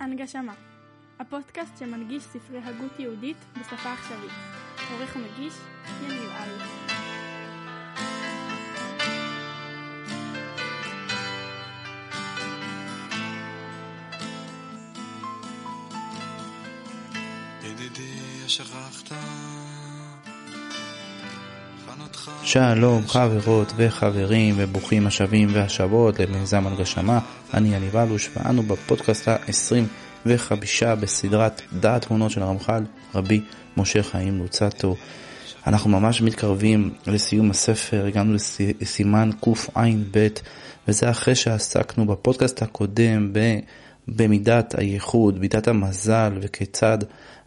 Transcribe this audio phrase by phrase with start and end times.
[0.00, 0.54] הנגשמה
[1.18, 4.32] הפודקאסט שמנגיש ספרי הגות יהודית בשפה עכשווית.
[4.90, 5.54] עורך ומגיש
[6.04, 6.68] יניב אלוש
[17.62, 18.85] ידידי שכחת
[22.42, 27.18] שלום חברות וחברים וברוכים השבים והשבות למיזם הנגשמה,
[27.54, 32.82] אני יניב אלוש ואנו בפודקאסט ה-25 בסדרת דעת תמונות של הרמח"ל
[33.14, 33.40] רבי
[33.76, 34.96] משה חיים לוצטו.
[35.66, 38.34] אנחנו ממש מתקרבים לסיום הספר, הגענו
[38.80, 40.26] לסימן קע"ב
[40.88, 43.58] וזה אחרי שעסקנו בפודקאסט הקודם ב...
[44.08, 46.98] במידת הייחוד, מידת המזל וכיצד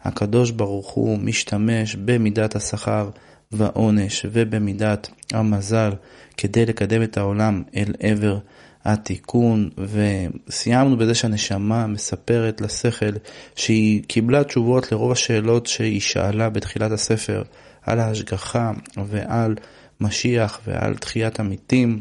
[0.04, 3.10] הקדוש ברוך הוא משתמש במידת השכר
[3.52, 5.90] והעונש ובמידת המזל
[6.36, 8.38] כדי לקדם את העולם אל עבר
[8.84, 9.70] התיקון.
[9.78, 13.12] וסיימנו בזה שהנשמה מספרת לשכל
[13.56, 17.42] שהיא קיבלה תשובות לרוב השאלות שהיא שאלה בתחילת הספר
[17.82, 18.72] על ההשגחה
[19.06, 19.54] ועל
[20.00, 22.00] משיח ועל תחיית המתים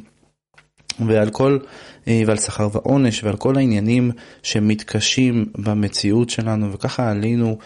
[1.07, 1.59] ועל כל,
[2.27, 4.11] ועל שכר ועונש ועל כל העניינים
[4.43, 7.57] שמתקשים במציאות שלנו וככה עלינו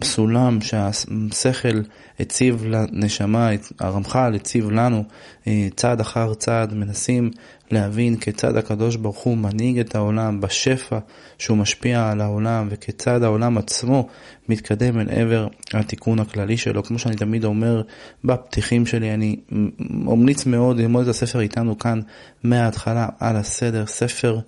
[0.00, 1.80] בסולם שהשכל
[2.20, 5.04] הציב לנשמה, הרמח"ל הציב לנו
[5.46, 7.30] אה, צעד אחר צעד, מנסים
[7.70, 10.98] להבין כיצד הקדוש ברוך הוא מנהיג את העולם בשפע
[11.38, 14.08] שהוא משפיע על העולם וכיצד העולם עצמו
[14.48, 16.82] מתקדם אל עבר התיקון הכללי שלו.
[16.82, 17.82] כמו שאני תמיד אומר
[18.24, 19.36] בפתיחים שלי, אני
[19.80, 22.00] ממליץ מאוד ללמוד את הספר איתנו כאן
[22.44, 23.36] מההתחלה על
[23.66, 24.38] הסדר, ספר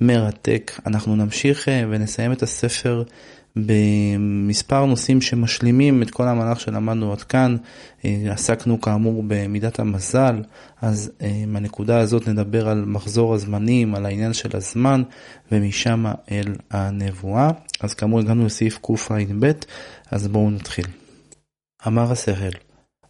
[0.00, 0.72] מרתק.
[0.86, 3.02] אנחנו נמשיך אה, ונסיים את הספר
[3.56, 7.56] במספר נושאים שמשלימים את כל המהלך שלמדנו עד כאן.
[8.04, 10.42] אה, עסקנו כאמור במידת המזל,
[10.82, 11.10] אז
[11.46, 15.02] מהנקודה אה, הזאת נדבר על מחזור הזמנים, על העניין של הזמן,
[15.52, 17.50] ומשם אל הנבואה.
[17.80, 19.52] אז כאמור הגענו לסעיף קע"ב,
[20.10, 20.86] אז בואו נתחיל.
[21.86, 22.56] אמר השכל,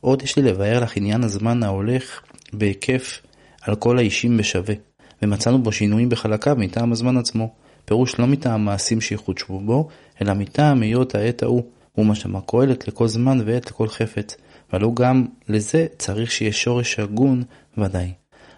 [0.00, 2.20] עוד יש לי לבאר לך עניין הזמן ההולך
[2.52, 3.20] בהיקף
[3.62, 4.74] על כל האישים בשווה,
[5.22, 7.52] ומצאנו בו שינויים בחלקיו מטעם הזמן עצמו.
[7.84, 9.88] פירוש לא מטעם מעשים שיחודשו בו,
[10.22, 11.62] אלא מטעם היות העת ההוא,
[11.98, 14.36] ומה שמה קהלת לכל זמן ועת לכל חפץ,
[14.72, 17.42] ולא גם לזה צריך שיהיה שורש הגון
[17.78, 18.12] ודאי.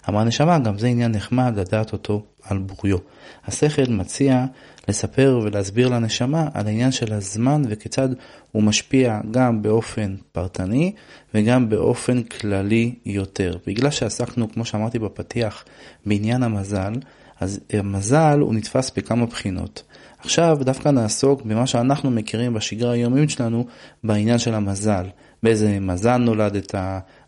[0.09, 2.99] אמר נשמה, גם זה עניין נחמד לדעת אותו על בוריו.
[3.47, 4.45] השכל מציע
[4.89, 8.09] לספר ולהסביר לנשמה על העניין של הזמן וכיצד
[8.53, 10.93] הוא משפיע גם באופן פרטני
[11.35, 13.57] וגם באופן כללי יותר.
[13.67, 15.65] בגלל שעסקנו, כמו שאמרתי בפתיח,
[16.07, 16.93] בעניין המזל,
[17.41, 19.83] אז המזל הוא נתפס בכמה בחינות.
[20.19, 23.67] עכשיו דווקא נעסוק במה שאנחנו מכירים בשגרה היומית שלנו
[24.05, 25.07] בעניין של המזל.
[25.43, 26.75] באיזה מזל נולדת,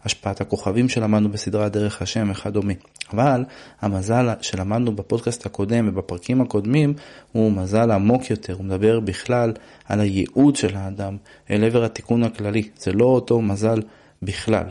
[0.04, 2.72] השפעת הכוכבים שלמדנו בסדרה דרך השם וכדומה.
[3.12, 3.44] אבל
[3.80, 6.94] המזל שלמדנו בפודקאסט הקודם ובפרקים הקודמים
[7.32, 9.52] הוא מזל עמוק יותר, הוא מדבר בכלל
[9.84, 11.16] על הייעוד של האדם
[11.50, 13.82] אל עבר התיקון הכללי, זה לא אותו מזל
[14.22, 14.66] בכלל.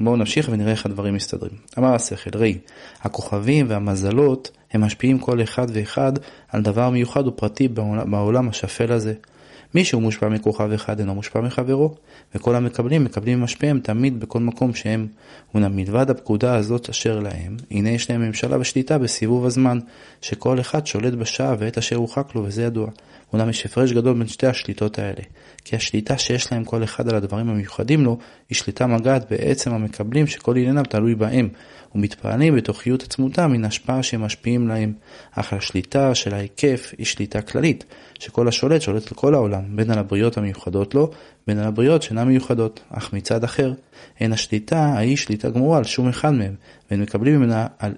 [0.00, 1.56] בואו נמשיך ונראה איך הדברים מסתדרים.
[1.78, 2.58] אמר השכל, ראי,
[3.00, 6.12] הכוכבים והמזלות הם משפיעים כל אחד ואחד
[6.48, 9.14] על דבר מיוחד ופרטי בעולם, השפל הזה.
[9.74, 11.94] מי שהוא מושפע מכוכב אחד אינו מושפע מחברו,
[12.34, 15.06] וכל המקבלים מקבלים ממשפיעם תמיד בכל מקום שהם.
[15.54, 19.78] אולם מלבד הפקודה הזאת אשר להם, הנה יש להם ממשלה ושליטה בסיבוב הזמן,
[20.20, 22.90] שכל אחד שולט בשעה ועת אשר הורחק לו, וזה ידוע.
[23.32, 25.22] אולם יש הפרש גדול בין שתי השליטות האלה,
[25.64, 28.18] כי השליטה שיש להם כל אחד על הדברים המיוחדים לו,
[28.50, 31.48] היא שליטה מגעת בעצם המקבלים שכל עניינם תלוי בהם,
[31.94, 34.92] ומתפעלים בתוכיות עצמותם מן ההשפעה שהם משפיעים להם.
[35.32, 37.84] אך השליטה של ההיקף היא שליטה כללית,
[38.18, 41.10] שכל השולט שולט על כל העולם, בין על הבריות המיוחדות לו,
[41.46, 42.80] בין על הבריות שאינן מיוחדות.
[42.90, 43.72] אך מצד אחר,
[44.20, 46.54] אין השליטה ההיא שליטה גמורה על שום אחד מהם,
[46.90, 47.94] והם מקבלים ממנה על,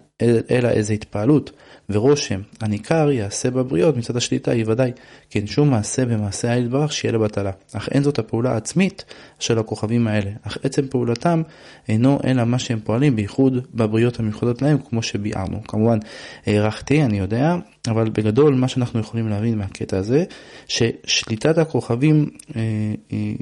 [0.50, 1.50] אלא איזה התפעלות
[1.90, 4.92] ורושם הניכר יעשה בבריות מצד השליטה היא ודאי,
[5.30, 7.50] כי אין שום מעשה במעשה יתברך שיהיה לבטלה.
[7.72, 9.04] אך אין זאת הפעולה העצמית
[9.38, 11.42] של הכוכבים האלה, אך עצם פעולתם
[11.88, 15.64] אינו אלא מה שהם פועלים בייחוד בבריות המיוחדות להם כמו שביארנו.
[15.68, 15.98] כמובן
[16.46, 17.56] הערכתי, אני יודע,
[17.88, 20.24] אבל בגדול מה שאנחנו יכולים להבין מהקטע הזה,
[20.68, 22.62] ששליטת הכוכבים אה,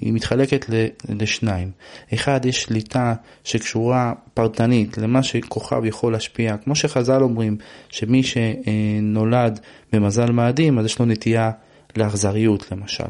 [0.00, 0.66] היא מתחלקת
[1.08, 1.70] לשניים.
[2.14, 3.14] אחד, יש שליטה
[3.44, 7.56] שקשורה פרטנית למה שכוכב יכול להשפיע, כמו שחז"ל אומרים,
[7.88, 9.60] שמי שנולד
[9.92, 11.50] במזל מאדים, אז יש לו נטייה
[11.96, 13.04] לאכזריות למשל.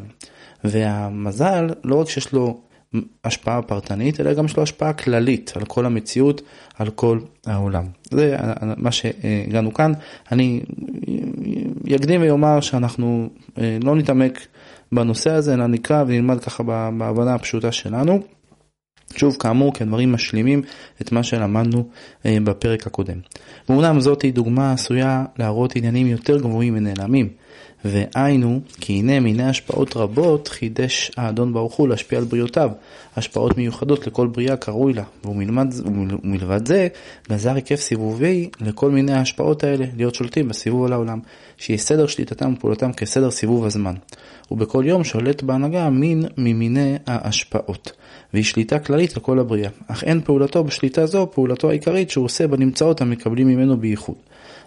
[0.65, 2.61] והמזל, לא רק שיש לו
[3.25, 6.43] השפעה פרטנית, אלא גם יש לו השפעה כללית על כל המציאות,
[6.79, 7.85] על כל העולם.
[8.11, 8.37] זה
[8.77, 9.93] מה שהגענו כאן.
[10.33, 10.61] אני
[11.97, 13.29] אקדים ואומר שאנחנו
[13.59, 14.47] אה, לא נתעמק
[14.93, 18.21] בנושא הזה, אלא נקרא ונלמד ככה בהבנה הפשוטה שלנו.
[19.17, 20.63] שוב, כאמור, כי הדברים משלימים
[21.01, 21.89] את מה שלמדנו
[22.27, 23.19] אה, בפרק הקודם.
[23.69, 27.29] ואומנם זאת היא דוגמה עשויה להראות עניינים יותר גבוהים ונעלמים.
[27.85, 32.71] והיינו, כי הנה מיני השפעות רבות חידש האדון ברוך הוא להשפיע על בריאותיו,
[33.17, 36.89] השפעות מיוחדות לכל בריאה קרוי לה, ומלבד, ומלבד זה
[37.31, 41.19] גזר היקף סיבובי לכל מיני ההשפעות האלה להיות שולטים בסיבוב על העולם,
[41.57, 43.95] שיהיה סדר שליטתם ופעולתם כסדר סיבוב הזמן.
[44.51, 47.93] ובכל יום שולט בהנהגה מין ממיני ההשפעות,
[48.33, 52.47] והיא שליטה כללית על כל הבריאה, אך אין פעולתו בשליטה זו פעולתו העיקרית שהוא עושה
[52.47, 54.17] בנמצאות המקבלים ממנו בייחוד.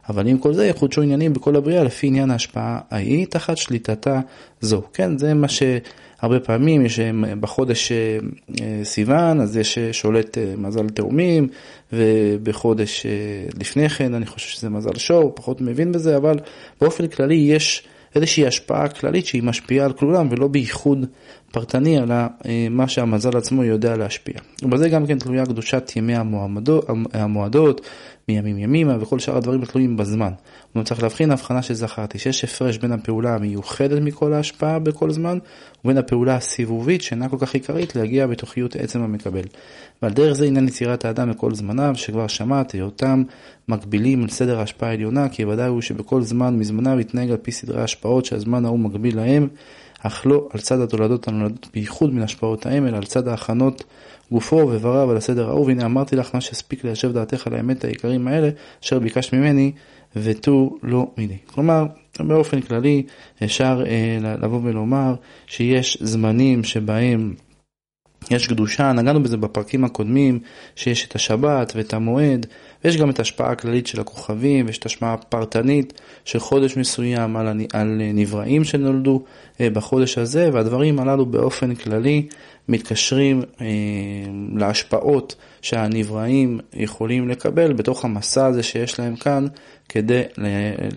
[0.10, 4.20] אבל עם כל זה יחודשו עניינים בכל הבריאה לפי עניין ההשפעה ההיא תחת שליטתה
[4.62, 4.82] זו.
[4.94, 7.00] כן, זה מה שהרבה פעמים יש
[7.40, 8.18] בחודש אה,
[8.84, 11.48] סיוון, אז יש שולט אה, מזל תאומים,
[11.94, 13.12] ובחודש אה,
[13.60, 16.40] לפני כן אני חושב שזה מזל שור, פחות מבין בזה, אבל
[16.82, 21.06] באופן כללי יש איזושהי השפעה כללית שהיא משפיעה על כולם ולא בייחוד
[21.52, 22.12] פרטני על
[22.70, 24.36] מה שהמזל עצמו יודע להשפיע.
[24.64, 27.82] ובזה גם כן תלויה קדושת ימי המועמדות, המועדות,
[28.30, 30.31] מימים ימימה וכל שאר הדברים התלויים בזמן.
[30.74, 35.38] הוא צריך להבחין ההבחנה שזכרתי, שיש הפרש בין הפעולה המיוחדת מכל ההשפעה בכל זמן,
[35.86, 39.44] ובין הפעולה הסיבובית שאינה כל כך עיקרית להגיע בתוכיות עצם המקבל.
[40.02, 43.24] ועל דרך זה עניין יצירת האדם לכל זמניו, שכבר שמעת, היותם
[43.68, 47.81] מקבילים על סדר ההשפעה העליונה, כי ודאי הוא שבכל זמן מזמניו יתנהג על פי סדרי
[47.81, 49.48] ההשפעות שהזמן ההוא מקביל להם,
[50.04, 53.84] אך לא על צד התולדות הנולדות בייחוד מן השפעות האם, אלא על צד ההכנות
[54.34, 58.28] גופו ובריו על הסדר ההוא, והנה אמרתי לך מה שהספיק ליישב דעתך על האמת העיקרים
[58.28, 58.50] האלה,
[58.84, 59.72] אשר ביקשת ממני,
[60.16, 61.38] ותו לא מיני.
[61.46, 61.86] כלומר,
[62.20, 63.04] באופן כללי
[63.44, 65.16] אפשר אה, לבוא ולומר
[65.48, 67.34] שיש זמנים שבהם
[68.32, 70.40] יש קדושה, נגענו בזה בפרקים הקודמים,
[70.76, 72.46] שיש את השבת ואת המועד,
[72.84, 77.48] ויש גם את ההשפעה הכללית של הכוכבים, ויש את ההשפעה הפרטנית של חודש מסוים על,
[77.74, 79.24] על נבראים שנולדו
[79.62, 82.28] אה, בחודש הזה, והדברים הללו באופן כללי
[82.68, 83.65] מתקשרים אה,
[84.56, 89.48] להשפעות שהנבראים יכולים לקבל בתוך המסע הזה שיש להם כאן
[89.89, 90.21] כדי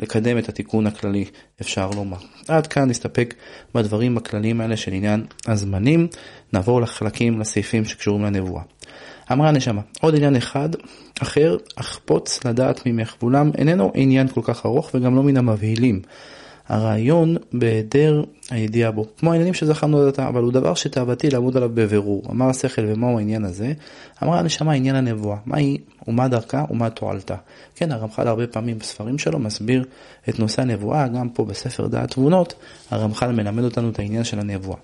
[0.03, 1.25] לקדם את התיקון הכללי,
[1.61, 2.17] אפשר לומר.
[2.49, 3.35] עד כאן נסתפק
[3.75, 6.09] בדברים הכלליים האלה של עניין הזמנים,
[6.53, 8.63] נעבור לחלקים, לסעיפים שקשורים לנבואה.
[9.33, 10.69] אמרה הנשמה, עוד עניין אחד
[11.23, 16.03] אחר, אחפוץ לדעת ממך, ואולם איננו עניין כל כך ארוך וגם לא מן המבהילים.
[16.69, 21.71] הרעיון בהיעדר הידיעה בו, כמו העניינים שזכרנו עד עתה, אבל הוא דבר שתאוותי לעמוד עליו
[21.75, 22.23] בבירור.
[22.31, 23.73] אמר השכל ומהו העניין הזה?
[24.23, 25.79] אמרה הנשמה עניין הנבואה, מה היא
[26.09, 27.37] ומה דרכה ומה תועלתה.
[27.75, 29.85] כן, הרמח"ל הרבה פעמים בספרים שלו מסביר
[30.29, 32.55] את נושא הנבואה, גם פה בספר דעת תבונות,
[32.91, 34.79] הרמח"ל מלמד אותנו את העניין של הנבואה.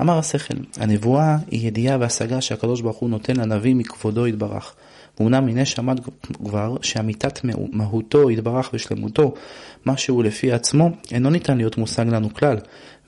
[0.00, 4.74] אמר השכל, הנבואה היא ידיעה והשגה שהקדוש ברוך הוא נותן לנביא מכבודו יתברך.
[5.20, 6.00] ואומנם הנה שמעת
[6.44, 7.40] כבר שאמיתת
[7.72, 9.34] מהותו יתברך ושלמותו,
[9.84, 12.56] מה שהוא לפי עצמו, אינו ניתן להיות מושג לנו כלל,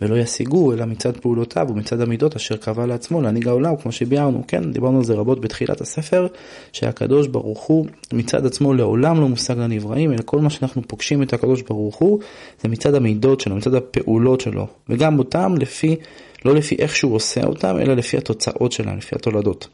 [0.01, 4.73] ולא ישיגו אלא מצד פעולותיו ומצד המידות אשר קבע לעצמו להנהיג העולם, כמו שביארנו, כן,
[4.73, 6.27] דיברנו על זה רבות בתחילת הספר,
[6.73, 11.33] שהקדוש ברוך הוא מצד עצמו לעולם לא מושג לנבראים, אלא כל מה שאנחנו פוגשים את
[11.33, 12.19] הקדוש ברוך הוא,
[12.63, 15.97] זה מצד המידות שלו, מצד הפעולות שלו, וגם אותם לפי,
[16.45, 19.69] לא לפי איך שהוא עושה אותם, אלא לפי התוצאות שלהם, לפי התולדות.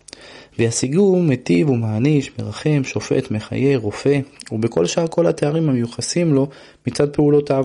[0.58, 4.20] וישיגו מטיב ומעניש, מרחם, שופט, מחיה, רופא,
[4.52, 6.48] ובכל שאר כל התארים המיוחסים לו
[6.86, 7.64] מצד פעולותיו,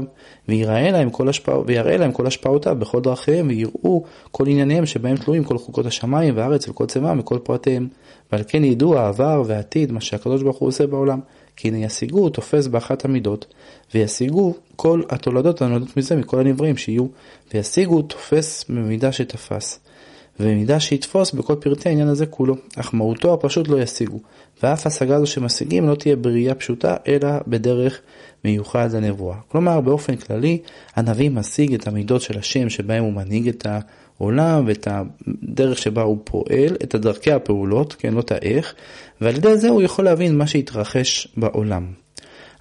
[0.49, 1.57] ויראה להם כל, השפע...
[1.65, 6.69] ויראה להם כל השפעותיו בכל דרכיהם, ויראו כל ענייניהם שבהם תלויים כל חוקות השמיים והארץ
[6.69, 7.87] וכל צבעם וכל פרטיהם.
[8.31, 11.19] ועל כן ידעו העבר והעתיד, מה שהקדוש ברוך הוא עושה בעולם.
[11.55, 13.45] כי הנה ישיגו תופס באחת המידות,
[13.93, 17.05] וישיגו כל התולדות הנולדות מזה מכל הנבראים שיהיו,
[17.53, 19.79] וישיגו תופס במידה שתפס.
[20.39, 24.19] ובמידה שיתפוס בכל פרטי העניין הזה כולו, אך מהותו הפשוט לא ישיגו,
[24.63, 28.01] ואף השגה זו שמשיגים לא תהיה בראייה פשוטה, אלא בדרך
[28.45, 29.37] מיוחד לנבואה.
[29.47, 30.57] כלומר, באופן כללי,
[30.95, 33.67] הנביא משיג את המידות של השם שבהם הוא מנהיג את
[34.19, 38.73] העולם ואת הדרך שבה הוא פועל, את דרכי הפעולות, כן, לא את האיך,
[39.21, 41.85] ועל ידי זה הוא יכול להבין מה שהתרחש בעולם.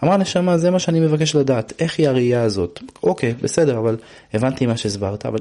[0.05, 2.81] אמרה נשמה, זה מה שאני מבקש לדעת, איך היא הראייה הזאת?
[3.03, 3.97] אוקיי, בסדר, אבל
[4.35, 5.39] הבנתי מה שהסברת, אבל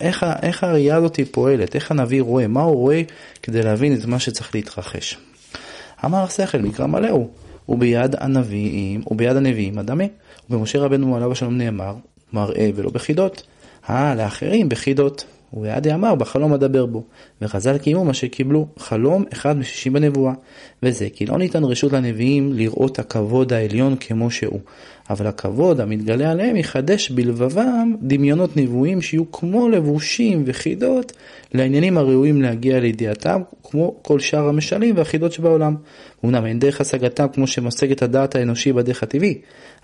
[0.00, 1.74] איך, איך הראייה הזאת היא פועלת?
[1.74, 2.46] איך הנביא רואה?
[2.46, 3.02] מה הוא רואה
[3.42, 5.18] כדי להבין את מה שצריך להתרחש?
[6.04, 7.28] אמר השכל, מקרא מלא הוא,
[7.68, 10.04] וביד הנביאים, וביד הנביאים הדמה.
[10.50, 11.94] ובמשה רבנו עליו השלום נאמר,
[12.32, 13.42] מראה ולא בחידות.
[13.90, 15.24] אה, לאחרים בחידות.
[15.56, 17.02] וביעדי אמר בחלום אדבר בו,
[17.42, 20.32] וחז"ל קיימו מה שקיבלו, חלום אחד משישים בנבואה,
[20.82, 24.60] וזה כי לא ניתן רשות לנביאים לראות הכבוד העליון כמו שהוא,
[25.10, 31.12] אבל הכבוד המתגלה עליהם יחדש בלבבם דמיונות נבואים שיהיו כמו לבושים וחידות
[31.54, 35.76] לעניינים הראויים להגיע לידיעתם, כמו כל שאר המשלים והחידות שבעולם.
[36.24, 39.38] אמנם אין דרך השגתם כמו שמשגת הדעת האנושי בדרך הטבעי,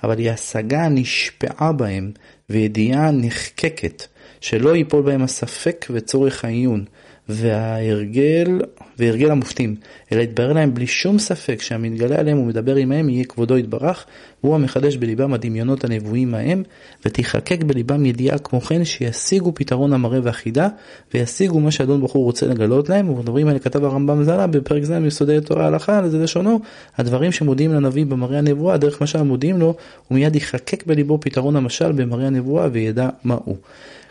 [0.04, 2.10] אבל היא השגה נשפעה בהם,
[2.50, 4.02] וידיעה נחקקת.
[4.40, 6.84] שלא ייפול בהם הספק וצורך העיון,
[7.30, 8.60] וההרגל,
[8.98, 9.76] והרגל המופתים,
[10.12, 14.04] אלא יתברר להם בלי שום ספק שהמתגלה עליהם ומדבר עמהם יהיה כבודו יתברך,
[14.44, 16.62] והוא המחדש בליבם הדמיונות הנבואים ההם,
[17.04, 20.68] ותיחקק בליבם ידיעה כמו כן שישיגו פתרון המראה והחידה,
[21.14, 25.36] וישיגו מה שאדון בחור רוצה לגלות להם, ובדברים האלה כתב הרמב"ם ז"ל בפרק ז' מיסודי
[25.36, 26.60] התורה ההלכה, לזה לשונו,
[26.98, 29.74] הדברים שמודיעים לנביא במראה הנבואה, דרך משל מודיעים לו,
[30.10, 33.56] ומיד ייחקק בליבו פתרון המשל במראה הנבואה וידע מה הוא.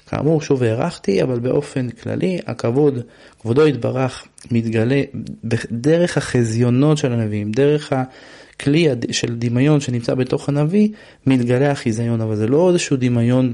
[0.09, 2.99] כאמור, שוב הארכתי, אבל באופן כללי, הכבוד,
[3.39, 5.01] כבודו יתברך, מתגלה
[5.71, 10.89] דרך החזיונות של הנביאים, דרך הכלי של דמיון שנמצא בתוך הנביא,
[11.25, 13.53] מתגלה החיזיון, אבל זה לא איזשהו דמיון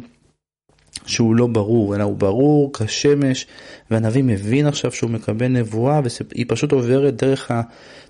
[1.05, 3.47] שהוא לא ברור, אלא הוא ברור כשמש,
[3.91, 7.51] והנביא מבין עכשיו שהוא מקבל נבואה, והיא פשוט עוברת דרך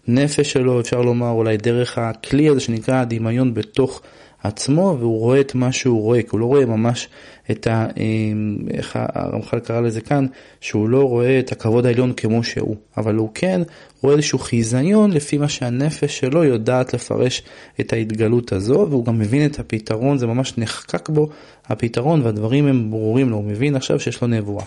[0.07, 4.01] הנפש שלו, אפשר לומר אולי דרך הכלי הזה שנקרא הדמיון בתוך
[4.47, 7.09] עצמו, והוא רואה את מה שהוא רואה, כי הוא לא רואה ממש
[7.51, 7.87] את ה...
[7.97, 10.25] אמ, איך הרמח"ל קרא לזה כאן,
[10.61, 13.61] שהוא לא רואה את הכבוד העליון כמו שהוא, אבל הוא כן
[14.01, 17.43] רואה איזשהו חיזיון לפי מה שהנפש שלו יודעת לפרש
[17.79, 21.29] את ההתגלות הזו, והוא גם מבין את הפתרון, זה ממש נחקק בו
[21.65, 24.65] הפתרון, והדברים הם ברורים לו, הוא מבין עכשיו שיש לו נבואה.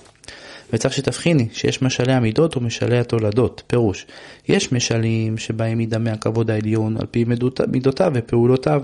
[0.73, 3.63] וצריך שתבחיני שיש משלי המידות ומשלי התולדות.
[3.67, 4.07] פירוש,
[4.49, 7.25] יש משלים שבהם ידמה הכבוד העליון על פי
[7.69, 8.83] מידותיו ופעולותיו,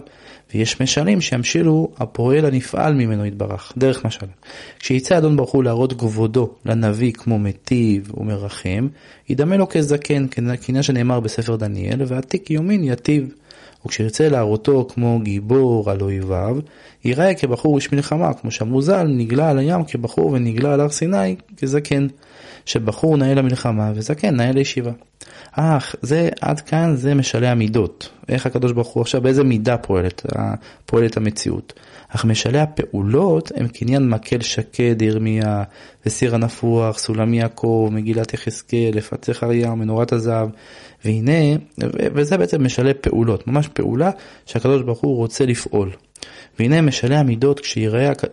[0.54, 4.26] ויש משלים שימשילו הפועל הנפעל ממנו יתברך, דרך משל.
[4.78, 8.88] כשיצא אדון ברוך הוא להראות כבודו לנביא כמו מטיב ומרחם,
[9.28, 10.26] ידמה לו כזקן,
[10.60, 13.34] כעניין שנאמר בספר דניאל, ועתיק יומין יטיב.
[13.86, 16.56] וכשירצה להראותו כמו גיבור על אויביו,
[17.04, 21.36] ייראה כבחור איש מלחמה, כמו שאמרו ז"ל, נגלה על הים כבחור ונגלה על הר סיני
[21.56, 22.06] כזקן.
[22.66, 24.90] שבחור נאה למלחמה וזקן נאה לישיבה.
[25.52, 28.08] אך, זה, עד כאן זה משלי המידות.
[28.28, 30.22] איך הקדוש ברוך הוא עכשיו, באיזה מידה פועלת,
[30.86, 31.72] פועלת המציאות.
[32.14, 35.62] אך משלי הפעולות הם קניין מקל שקד, ירמיה,
[36.06, 40.48] וסיר הנפוח, סולם יעקב, מגילת יחזקאל, לפצח אריה, מנורת הזהב.
[41.04, 41.56] והנה,
[42.14, 44.10] וזה בעצם משלי פעולות, ממש פעולה
[44.46, 45.90] שהקדוש ברוך הוא רוצה לפעול.
[46.58, 47.60] והנה משלי המידות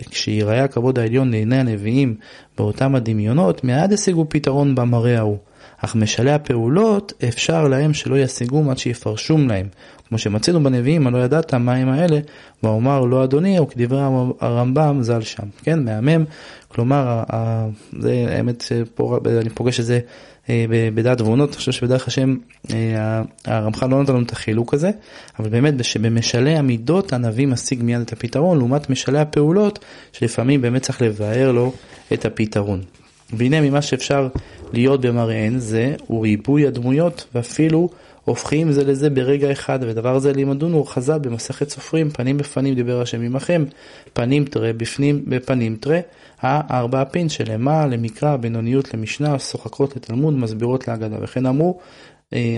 [0.09, 2.15] כשיראה הכבוד העליון לעיני הנביאים
[2.57, 5.37] באותם הדמיונות, מיד השיגו פתרון במראה ההוא.
[5.77, 9.67] אך משלי הפעולות אפשר להם שלא ישיגום עד שיפרשום להם.
[10.11, 12.19] כמו שמצינו בנביאים, הלא ידעת מהם האלה,
[12.63, 14.01] ואומר לא אדוני, או כדברי
[14.39, 15.43] הרמב"ם ז"ל שם.
[15.63, 16.25] כן, מהמם.
[16.67, 17.23] כלומר,
[17.99, 18.63] זה האמת,
[19.25, 19.99] אני פוגש את זה
[20.49, 22.35] אה, בדעת תבונות, אני חושב שבדרך השם
[22.73, 24.91] אה, הרמח"ל לא נותן לנו את החילוק הזה,
[25.39, 29.79] אבל באמת שבמשלי המידות הנביא משיג מיד את הפתרון, לעומת משלי הפעולות,
[30.11, 31.73] שלפעמים באמת צריך לבאר לו
[32.13, 32.81] את הפתרון.
[33.33, 34.27] והנה ממה שאפשר
[34.73, 37.89] להיות במראיהן זה הוא ריבוי הדמויות ואפילו
[38.25, 43.21] הופכים זה לזה ברגע אחד, ודבר זה לימדונו חז"ל במסכת סופרים, פנים בפנים דיבר השם
[43.21, 43.65] עמכם,
[44.13, 45.99] פנים תראה בפנים בפנים תראה,
[46.41, 51.79] הארבע הפין שלמה למקרא, בינוניות למשנה, שוחקות לתלמוד, מסבירות להגדה, וכן אמרו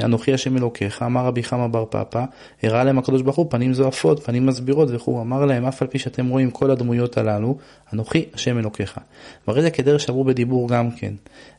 [0.03, 2.23] אנוכי השם אלוקיך, אמר רבי חמא בר פפא,
[2.63, 5.99] הראה להם הקדוש ברוך הוא פנים זועפות, פנים מסבירות וכו', אמר להם אף על פי
[5.99, 7.57] שאתם רואים כל הדמויות הללו,
[7.93, 8.99] אנוכי השם אלוקיך.
[9.47, 11.13] והרי זה כדרך שעברו בדיבור גם כן,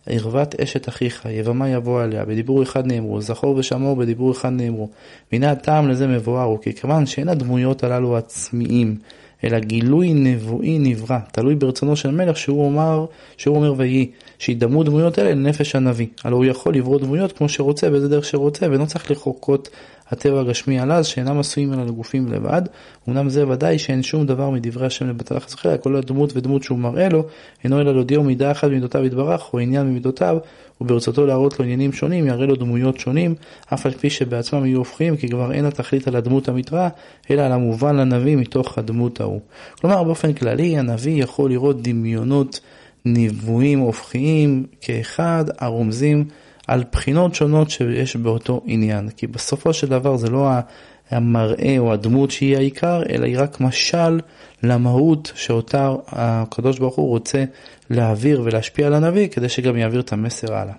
[0.07, 4.89] ערוות אשת אחיך, יבמה יבוא עליה, בדיבור אחד נאמרו, זכור ושמור בדיבור אחד נאמרו.
[5.33, 8.97] והנה הטעם לזה מבואר הוא כי כיוון שאין הדמויות הללו עצמיים,
[9.45, 15.19] אלא גילוי נבואי נברא, תלוי ברצונו של מלך שהוא אומר, שהוא אומר ויהי, שידמו דמויות
[15.19, 16.07] אלה לנפש הנביא.
[16.25, 19.69] הלא הוא יכול לברוא דמויות כמו שרוצה, באיזה דרך שרוצה, ואינו צריך לחוקות
[20.11, 22.63] הטבע הגשמי על אז, שאינם עשויים אלא לגופים לבד.
[23.09, 27.09] אמנם זה ודאי שאין שום דבר מדברי השם לבטל החזכיה, כל הדמות ודמות שהוא מראה
[27.09, 27.25] לו,
[27.65, 30.39] אינו אלא להודיעו מידה אחת ממידותיו יתברך, או עניין ממידותיו,
[30.81, 33.35] וברצותו להראות לו עניינים שונים, יראה לו דמויות שונים,
[33.75, 36.89] אף על פי שבעצמם יהיו הופכים, כי כבר אין התכלית על הדמות המתראה,
[37.31, 39.41] אלא על המובן לנביא מתוך הדמות ההוא.
[39.81, 42.61] כלומר, באופן כללי, הנביא יכול לראות דמיונות
[43.05, 46.25] נבואים הופכיים כאחד, הרומזים
[46.67, 49.09] על בחינות שונות שיש באותו עניין.
[49.17, 50.49] כי בסופו של דבר זה לא
[51.11, 54.21] המראה או הדמות שהיא העיקר, אלא היא רק משל
[54.63, 57.45] למהות שאותה הקדוש ברוך הוא רוצה
[57.91, 60.75] להעביר ולהשפיע על הנביא, כדי שגם יעביר את המסר הלאה.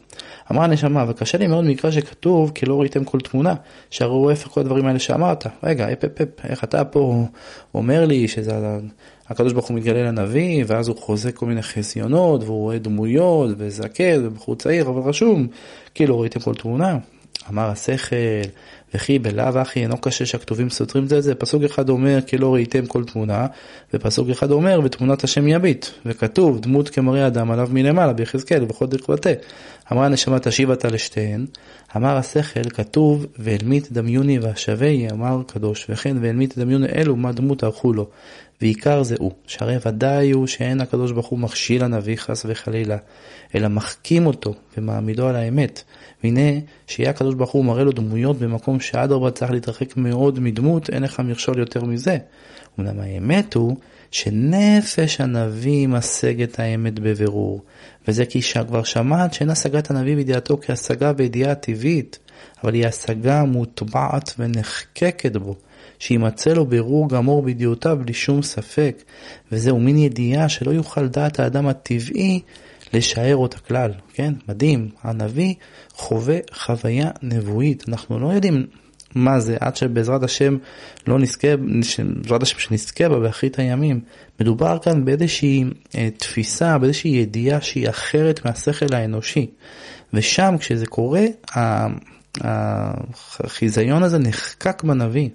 [0.51, 3.53] אמרה הנשמה, וקשה לי מאוד מקרא שכתוב, כי לא ראיתם כל תמונה,
[3.89, 5.45] שהרי הוא איפה כל הדברים האלה שאמרת.
[5.63, 7.25] רגע, אפ אפ אפ, איך אתה פה
[7.73, 8.51] אומר לי שזה
[9.29, 14.25] הקדוש ברוך הוא מתגלה לנביא, ואז הוא חוזה כל מיני חזיונות, והוא רואה דמויות, וזקן,
[14.25, 15.47] ובחור צעיר, אבל רשום,
[15.93, 16.97] כי לא ראיתם כל תמונה.
[17.49, 18.15] אמר השכל,
[18.95, 22.53] וכי בלאו הכי אינו קשה שהכתובים סותרים זה את זה, פסוק אחד אומר כי לא
[22.53, 23.47] ראיתם כל תמונה,
[23.93, 29.09] ופסוק אחד אומר ותמונת השם יביט, וכתוב דמות כמראה אדם עליו מלמעלה ביחזקאל וכל דרך
[29.09, 29.29] בתה.
[29.91, 31.45] אמרה הנשמה תשיב אתה לשתיהן,
[31.95, 37.31] אמר השכל כתוב ואל מי תדמיוני ואשווה אמר קדוש, וכן ואל מי תדמיוני אלו מה
[37.31, 38.07] דמות ערכו לו.
[38.61, 42.97] ועיקר זה הוא, שהרי ודאי הוא שאין הקדוש ברוך הוא מכשיל הנביא חס וחלילה,
[43.55, 45.83] אלא מחכים אותו ומעמידו על האמת.
[46.23, 51.03] והנה, שיהיה הקדוש ברוך הוא מראה לו דמויות במקום שאדרבה צריך להתרחק מאוד מדמות, אין
[51.03, 52.17] לך מכשול יותר מזה.
[52.79, 53.75] אמנם האמת הוא
[54.11, 57.61] שנפש הנביא משג את האמת בבירור,
[58.07, 62.19] וזה כי כבר שמעת שאין השגת הנביא בידיעתו כהשגה בידיעה טבעית,
[62.63, 65.55] אבל היא השגה מוטבעת ונחקקת בו.
[65.99, 69.03] שימצא לו בירור גמור בידיעותיו בלי שום ספק,
[69.51, 72.41] וזהו מין ידיעה שלא יוכל דעת האדם הטבעי
[72.93, 74.33] לשער אותה כלל, כן?
[74.49, 75.53] מדהים, הנביא
[75.93, 78.65] חווה חוויה נבואית, אנחנו לא יודעים
[79.15, 80.57] מה זה עד שבעזרת השם
[81.07, 83.99] לא נזכה, בעזרת השם שנזכה בה באחרית הימים.
[84.39, 85.63] מדובר כאן באיזושהי
[85.95, 89.47] אה, תפיסה, באיזושהי ידיעה שהיא אחרת מהשכל האנושי.
[90.13, 91.25] ושם כשזה קורה,
[92.41, 95.29] החיזיון הזה נחקק בנביא.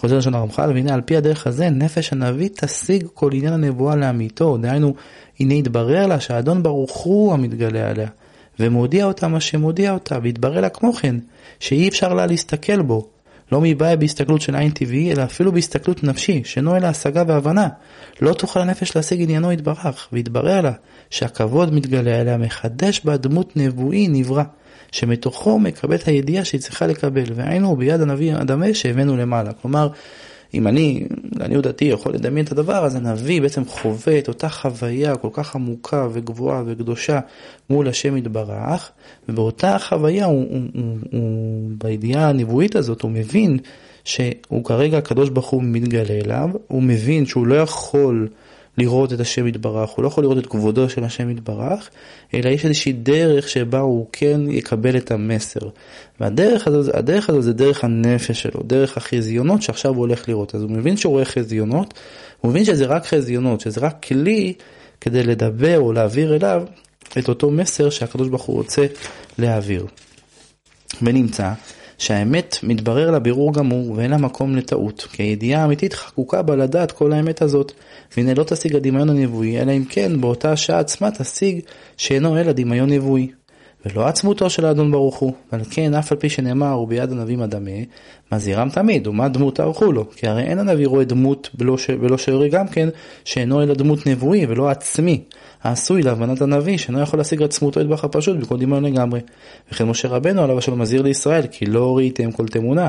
[0.00, 4.56] חוזר לשון הרמח"ל, והנה על פי הדרך הזה נפש הנביא תשיג כל עניין הנבואה לאמיתו,
[4.56, 4.94] דהיינו,
[5.40, 8.08] הנה יתברר לה שהאדון ברוך הוא המתגלה עליה,
[8.60, 11.16] ומודיע אותה מה שמודיע אותה, ויתברר לה כמו כן,
[11.60, 13.08] שאי אפשר לה להסתכל בו,
[13.52, 17.68] לא מבעיה בהסתכלות של עין טבעי, אלא אפילו בהסתכלות נפשי, שאינו אלא השגה והבנה.
[18.20, 20.72] לא תוכל הנפש להשיג עניינו יתברך, ויתברר לה
[21.10, 24.42] שהכבוד מתגלה עליה, מחדש בה דמות נבואי נברא.
[24.92, 29.52] שמתוכו מקבלת הידיעה שהיא צריכה לקבל, והיינו ביד הנביא הדמה שהבאנו למעלה.
[29.52, 29.88] כלומר,
[30.54, 35.16] אם אני, לעניות דעתי, יכול לדמיין את הדבר, אז הנביא בעצם חווה את אותה חוויה
[35.16, 37.20] כל כך עמוקה וגבוהה וקדושה
[37.70, 38.90] מול השם יתברך,
[39.28, 43.58] ובאותה חוויה, הוא, הוא, הוא, הוא, בידיעה הנבואית הזאת, הוא מבין
[44.04, 48.28] שהוא כרגע, הקדוש ברוך הוא מתגלה אליו, הוא מבין שהוא לא יכול
[48.78, 51.90] לראות את השם יתברך, הוא לא יכול לראות את כבודו של השם יתברך,
[52.34, 55.68] אלא יש איזושהי דרך שבה הוא כן יקבל את המסר.
[56.20, 60.54] והדרך הזו, הדרך הזו זה דרך הנפש שלו, דרך החזיונות שעכשיו הוא הולך לראות.
[60.54, 61.94] אז הוא מבין שהוא רואה חזיונות,
[62.40, 64.52] הוא מבין שזה רק חזיונות, שזה רק כלי
[65.00, 66.62] כדי לדבר או להעביר אליו
[67.18, 68.86] את אותו מסר שהקדוש ברוך הוא רוצה
[69.38, 69.86] להעביר.
[71.02, 71.52] ונמצא
[71.98, 76.92] שהאמת מתברר לה בירור גמור ואין לה מקום לטעות, כי הידיעה האמיתית חקוקה בה לדעת
[76.92, 77.72] כל האמת הזאת,
[78.16, 81.60] והנה לא תשיג הדמיון הנבואי, אלא אם כן באותה השעה עצמה תשיג
[81.96, 83.28] שאינו אלא דמיון נבואי.
[83.86, 87.70] ולא עצמותו של האדון ברוך הוא, ועל כן אף על פי שנאמר וביד הנביא מדמה,
[88.32, 91.90] מזהירם תמיד, ומה דמות ערכו לו, כי הרי אין הנביא רואה דמות בלא, ש...
[91.90, 92.88] בלא שאורי גם כן,
[93.24, 95.22] שאינו אלא דמות נבואי ולא עצמי,
[95.62, 99.20] העשוי להבנת הנביא, שאינו יכול להשיג עצמותו ידבח הפשוט בכל דמיון לגמרי.
[99.72, 102.88] וכן משה רבנו עליו השלום מזהיר לישראל, כי לא ראיתם כל תמונה.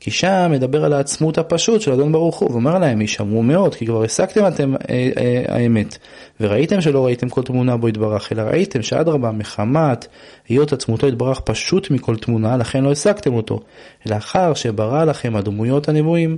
[0.00, 3.86] כי שם מדבר על העצמות הפשוט של אדון ברוך הוא, ואומר להם, יישמעו מאוד, כי
[3.86, 5.98] כבר השגתם אתם אה, אה, האמת,
[6.40, 10.06] וראיתם שלא ראיתם כל תמונה בו יתברך, אלא ראיתם שאדרבה מחמת
[10.48, 13.60] היות עצמותו יתברך פשוט מכל תמונה, לכן לא השגתם אותו,
[14.06, 16.36] לאחר שברא לכם הדמויות הנבואים.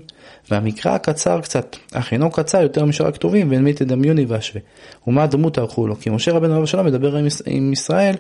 [0.51, 4.61] והמקרא קצר קצת, אך אינו קצר יותר משאר הכתובים, ואין מי תדמיוני ואשווה.
[5.07, 5.97] ומה הדמות ערכו לו?
[6.01, 8.15] כי משה רבנו אבא שלום מדבר עם ישראל,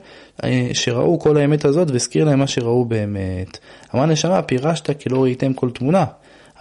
[0.44, 3.59] אה, שראו כל האמת הזאת, והזכיר להם מה שראו באמת.
[3.94, 6.04] אמר נשמה, פירשת כי לא ראיתם כל תמונה.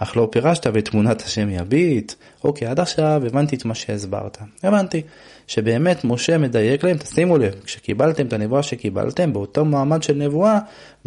[0.02, 2.12] אך לא פירשת ותמונת השם יביט.
[2.44, 4.38] אוקיי, עד עכשיו הבנתי את מה שהסברת.
[4.62, 5.02] הבנתי
[5.46, 10.58] שבאמת משה מדייק להם, תשימו לב, כשקיבלתם את הנבואה שקיבלתם, באותו מעמד של נבואה,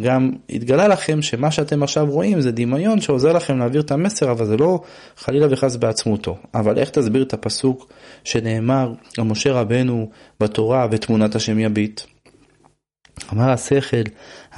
[0.02, 4.46] גם התגלה לכם שמה שאתם עכשיו רואים זה דמיון שעוזר לכם להעביר את המסר, אבל
[4.46, 4.82] זה לא
[5.18, 6.38] חלילה וחס בעצמותו.
[6.54, 7.92] אבל איך תסביר את הפסוק
[8.24, 12.02] שנאמר על משה רבנו בתורה ותמונת השם יביט?
[13.34, 14.04] אמר השכל,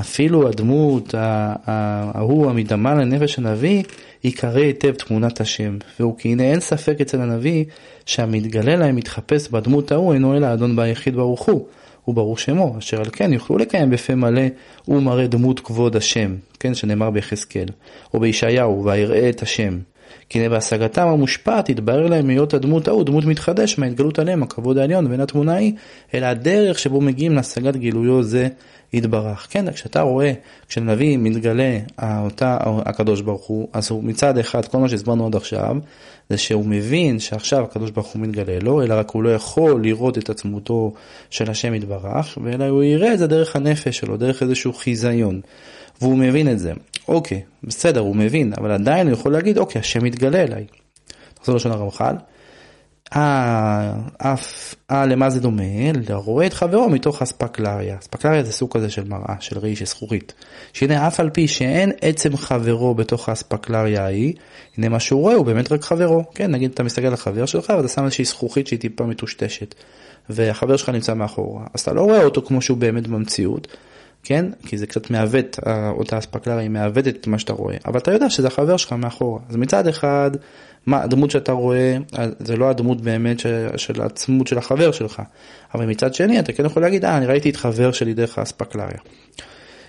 [0.02, 3.84] אפילו הדמות ההוא המדמה לנפש הנביא,
[4.24, 7.66] יקרא היטב תמונת השם, והוא כי הנה אין ספק אצל הנביא
[8.06, 11.66] שהמתגלה להם מתחפש בדמות ההוא אינו אלא אדון ביחיד ברוך הוא,
[12.08, 14.42] וברוך שמו, אשר על כן יוכלו לקיים בפה מלא
[14.88, 17.68] ומראה דמות כבוד השם, כן, שנאמר ביחזקאל,
[18.14, 19.78] או בישעיהו, ויראה את השם.
[20.30, 25.08] כי הנה בהשגתם המושפעת יתברר להם היות הדמות ההוא דמות מתחדש מההתגלות עליהם הכבוד העליון
[25.08, 25.74] ואין התמונה היא
[26.14, 28.48] אלא הדרך שבו מגיעים להשגת גילויו זה
[28.94, 29.48] יתברך.
[29.50, 30.34] כן, כשאתה רואה,
[30.68, 35.76] כשנביא מתגלה אותה, הקדוש ברוך הוא, אז הוא מצד אחד, כל מה שהסברנו עד עכשיו,
[36.30, 40.18] זה שהוא מבין שעכשיו הקדוש ברוך הוא מתגלה לו, אלא רק הוא לא יכול לראות
[40.18, 40.94] את עצמותו
[41.30, 45.42] של השם יתברך, אלא הוא יראה את זה דרך הנפש שלו, דרך איזשהו חיזיון.
[46.02, 46.74] והוא מבין את זה.
[47.08, 50.66] אוקיי, בסדר, הוא מבין, אבל עדיין הוא יכול להגיד, אוקיי, השם מתגלה אליי.
[51.40, 52.16] נחזור לשון הרמח"ל.
[53.16, 55.64] אה, אף, אה, למה זה דומה?
[56.10, 57.98] לרואה את חברו מתוך אספקלריה.
[58.00, 60.34] אספקלריה זה סוג כזה של מראה, של ראי, של זכוכית.
[60.74, 64.34] שהנה אף על פי שאין עצם חברו בתוך האספקלריה ההיא,
[64.78, 66.24] הנה מה שהוא רואה הוא באמת רק חברו.
[66.36, 69.76] כן, נגיד אתה מסתכל על החבר שלך ואתה שם איזושהי זכוכית שהיא טיפה מטושטשת.
[70.30, 71.66] והחבר שלך נמצא מאחורה.
[71.74, 73.68] אז אתה לא רואה אותו כמו שהוא באמת במציאות.
[74.26, 74.46] כן?
[74.66, 75.60] כי זה קצת מעוות,
[75.90, 79.40] אותה אספקלריה היא מעוותת את מה שאתה רואה, אבל אתה יודע שזה החבר שלך מאחורה.
[79.50, 80.32] אז מצד אחד,
[80.86, 81.98] מה, הדמות שאתה רואה,
[82.40, 85.22] זה לא הדמות באמת של, של העצמות של החבר שלך,
[85.76, 88.98] אבל מצד שני אתה כן יכול להגיד, אה, אני ראיתי את חבר שלי דרך האספקלריה.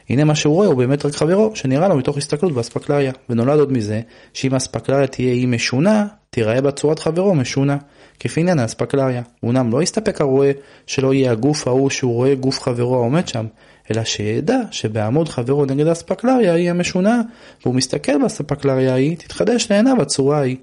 [0.08, 3.72] הנה מה שהוא רואה הוא באמת רק חברו, שנראה לו מתוך הסתכלות באספקלריה, ונולד עוד
[3.72, 4.00] מזה,
[4.32, 7.76] שאם האספקלריה תהיה אי משונה, תיראה בצורת חברו משונה,
[8.20, 9.22] כפי עניין האספקלריה.
[9.42, 10.50] אולם לא יסתפק הרואה
[10.86, 13.46] שלא יהיה הגוף ההוא שהוא רואה גוף חברו העומד שם,
[13.90, 17.22] אלא שידע שבעמוד חברו נגד האספקלריה היא המשונה,
[17.62, 20.56] והוא מסתכל באספקלריה ההיא, תתחדש לעיניו הצורה ההיא.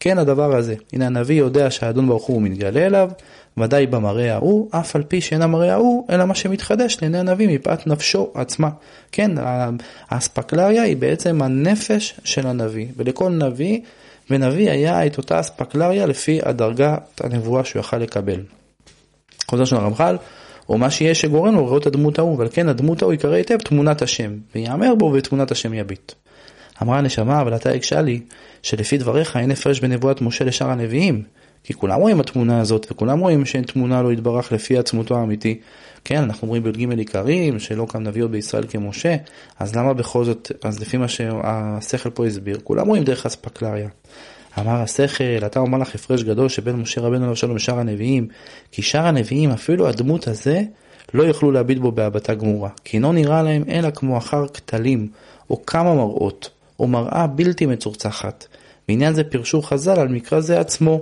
[0.00, 3.10] כן הדבר הזה, הנה הנביא יודע שהאדון ברוך הוא מתגלה אליו,
[3.58, 7.86] ודאי במראה ההוא, אף על פי שאין המראה ההוא, אלא מה שמתחדש לעיני הנביא מפאת
[7.86, 8.68] נפשו עצמה.
[9.12, 9.30] כן,
[10.10, 13.80] האספקלריה היא בעצם הנפש של הנביא, ולכל נביא
[14.30, 18.40] ונביא היה את אותה אספקלריה לפי הדרגת הנבואה שהוא יכל לקבל.
[19.46, 20.16] חוזר של הרמח"ל,
[20.70, 23.56] או מה שיש שגורם לו לראות את הדמות ההוא, אבל כן הדמות ההוא יקרא היטב
[23.56, 26.12] תמונת השם, ויאמר בו ותמונת השם יביט.
[26.82, 28.20] אמרה הנשמה, אבל אתה הקשה לי,
[28.62, 31.22] שלפי דבריך אין הפרש בין נבואת משה לשאר הנביאים.
[31.64, 35.60] כי כולם רואים התמונה הזאת, וכולם רואים שאין תמונה לא יתברך לפי עצמותו האמיתי.
[36.04, 39.16] כן, אנחנו אומרים בי"ג עיקרים, שלא קם נביא עוד בישראל כמשה,
[39.58, 43.88] אז למה בכל זאת, אז לפי מה שהשכל פה הסביר, כולם רואים דרך אספקלריה.
[44.58, 48.28] אמר השכל, אתה אומר לך הפרש גדול שבין משה רבנו לאבשלום לשאר הנביאים,
[48.72, 50.62] כי שאר הנביאים, אפילו הדמות הזה,
[51.14, 55.08] לא יוכלו להביט בו בהבטה גמורה, כי אינו נראה להם אלא כמו אחר כתלים,
[55.50, 58.46] או כמה מראות, או מראה בלתי מצורצחת.
[58.88, 61.00] בעניין זה פירשו חז"ל על מקרא זה עצמו.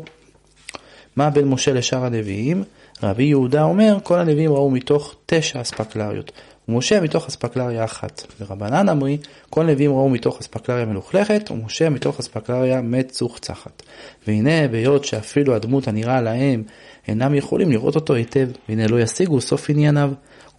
[1.17, 2.65] מה בין משה לשאר הנביאים?
[3.03, 6.33] רבי יהודה אומר, כל הנביאים ראו מתוך תשע אספקלריות,
[6.69, 8.23] ומשה מתוך אספקלריה אחת.
[8.41, 9.19] ורבנן אמרי,
[9.51, 13.83] כל הנביאים ראו מתוך אספקלריה מלוכלכת, ומשה מתוך אספקלריה מצוחצחת.
[14.27, 16.63] והנה, בהיות שאפילו הדמות הנראה להם
[17.09, 20.11] אינם יכולים לראות אותו היטב, והנה לא ישיגו סוף ענייניו,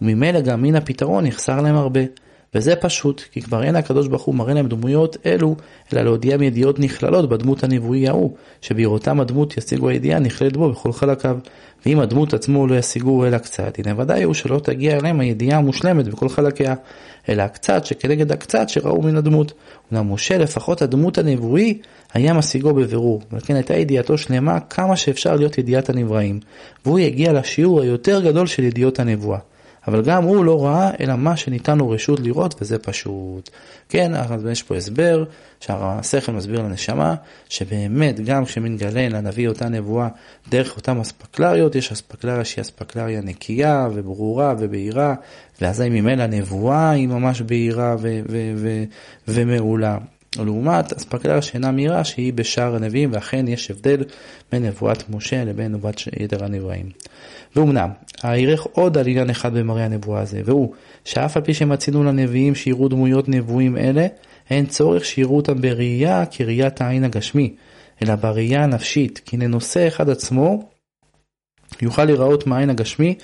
[0.02, 2.00] וממילא גם מן הפתרון יחסר להם הרבה.
[2.54, 5.56] וזה פשוט, כי כבר אין הקדוש ברוך הוא מראה להם דמויות אלו,
[5.92, 11.38] אלא להודיעם ידיעות נכללות בדמות הנבואי ההוא, שבראותם הדמות ישיגו הידיעה נכללת בו בכל חלקיו.
[11.86, 16.08] ואם הדמות עצמו לא ישיגו אלא קצת, הנה ודאי הוא שלא תגיע אליהם הידיעה המושלמת
[16.08, 16.74] בכל חלקיה,
[17.28, 19.52] אלא הקצת שכנגד הקצת שראו מן הדמות.
[19.92, 21.78] אולם משה לפחות הדמות הנבואי
[22.14, 26.40] היה משיגו בבירור, וכן הייתה ידיעתו שלמה כמה שאפשר להיות ידיעת הנבראים,
[26.84, 29.38] והוא יגיע לשיעור היותר גדול של ידיעות הנבואה.
[29.88, 33.50] אבל גם הוא לא ראה אלא מה שניתן לו רשות לראות וזה פשוט.
[33.88, 35.24] כן, אז יש פה הסבר
[35.60, 37.14] שהשכל מסביר לנשמה
[37.48, 40.08] שבאמת גם כשמתגלה לנביא אותה נבואה
[40.48, 45.14] דרך אותן אספקלריות יש אספקלריה שהיא אספקלריה נקייה וברורה ובהירה
[45.60, 47.96] ואזי ממילא נבואה היא ממש בהירה
[49.28, 49.98] ומעולה.
[50.38, 54.04] לעומת אספקלריה שאינה מהירה שהיא בשאר הנביאים ואכן יש הבדל
[54.52, 56.90] בין נבואת משה לבין נבואת יתר הנבראים.
[57.56, 57.90] ואומנם,
[58.22, 60.72] העירך עוד על עניין אחד במראה הנבואה הזה, והוא
[61.04, 64.06] שאף על פי שמצינו לנביאים שיראו דמויות נבואים אלה,
[64.50, 67.54] אין צורך שיראו אותם בראייה כראיית העין הגשמי,
[68.02, 70.70] אלא בראייה הנפשית, כי לנושא אחד עצמו
[71.82, 73.14] יוכל להיראות מהעין הגשמי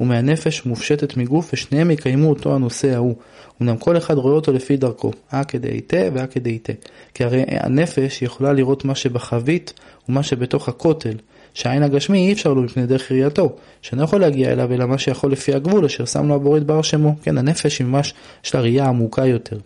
[0.00, 3.14] ומהנפש מופשטת מגוף, ושניהם יקיימו אותו הנושא ההוא.
[3.62, 6.72] אמנם כל אחד רואה אותו לפי דרכו, אה כדי יתה ואה כדי יתה.
[7.14, 9.72] כי הרי הנפש יכולה לראות מה שבחבית
[10.08, 11.14] ומה שבתוך הכותל,
[11.54, 15.32] שהעין הגשמי אי אפשר לו מפני דרך ראייתו, שאינו יכול להגיע אליו אלא מה שיכול
[15.32, 17.14] לפי הגבול אשר שם לו הבורא דבר שמו.
[17.22, 19.58] כן, הנפש היא ממש, יש לה ראייה עמוקה יותר.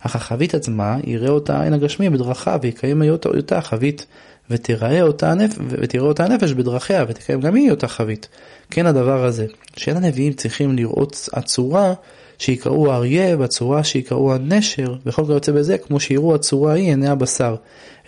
[0.00, 4.06] אך החבית עצמה יראה אותה העין הגשמי בדרכה ויקיים אותה החבית
[4.50, 5.58] ותראה אותה, הנפ...
[5.68, 8.28] ותראה אותה הנפש בדרכיה ותקיים גם היא אותה חבית.
[8.70, 11.94] כן הדבר הזה, שאין הנביאים צריכים לראות הצורה
[12.38, 17.56] שיקראו האריה בצורה שיקראו הנשר וכל כיוצא בזה כמו שיראו הצורה ההיא עיני הבשר,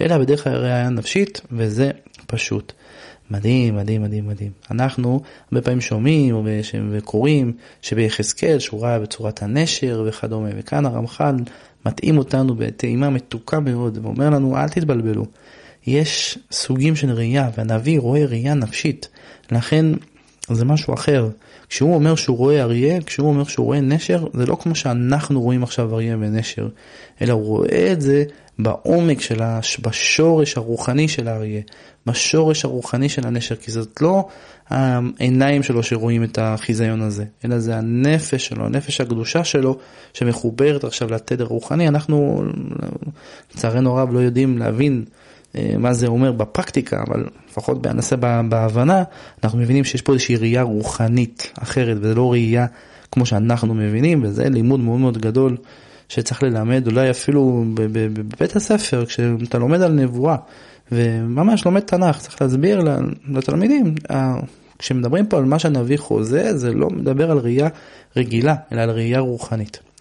[0.00, 1.90] אלא בדרך הראייה הנפשית וזה
[2.26, 2.72] פשוט.
[3.31, 4.50] מדהים, מדהים, מדהים, מדהים.
[4.70, 5.20] אנחנו
[5.52, 6.46] הרבה פעמים שומעים
[6.90, 7.52] וקוראים
[7.83, 11.35] שביחזקאל שהוא ראה בצורת הנשר וכדומה, וכאן הרמח"ל
[11.87, 15.26] מתאים אותנו בטעימה מתוקה מאוד ואומר לנו אל תתבלבלו.
[15.86, 19.08] יש סוגים של ראייה והנביא רואה ראייה נפשית,
[19.50, 19.86] לכן
[20.50, 21.28] זה משהו אחר.
[21.68, 25.62] כשהוא אומר שהוא רואה אריה, כשהוא אומר שהוא רואה נשר, זה לא כמו שאנחנו רואים
[25.62, 26.68] עכשיו אריה ונשר,
[27.22, 28.24] אלא הוא רואה את זה
[28.58, 29.80] בעומק של הש...
[29.80, 31.60] בשורש הרוחני של האריה,
[32.06, 34.28] בשורש הרוחני של הנשר, כי זאת לא
[34.68, 39.78] העיניים שלו שרואים את החיזיון הזה, אלא זה הנפש שלו, הנפש הקדושה שלו,
[40.12, 41.88] שמחוברת עכשיו לתדר רוחני.
[41.88, 42.44] אנחנו
[43.54, 45.04] לצערנו הרב לא יודעים להבין
[45.78, 48.16] מה זה אומר בפרקטיקה, אבל לפחות בהנסה
[48.48, 49.02] בהבנה,
[49.44, 52.66] אנחנו מבינים שיש פה איזושהי ראייה רוחנית אחרת, וזה לא ראייה
[53.12, 55.56] כמו שאנחנו מבינים, וזה לימוד מאוד מאוד גדול
[56.08, 60.36] שצריך ללמד, אולי אפילו בבית הספר, כשאתה לומד על נבואה,
[60.92, 62.82] וממש לומד תנ"ך, צריך להסביר
[63.28, 63.94] לתלמידים,
[64.78, 67.68] כשמדברים פה על מה שהנביא חוזה, זה לא מדבר על ראייה
[68.16, 69.91] רגילה, אלא על ראייה רוחנית.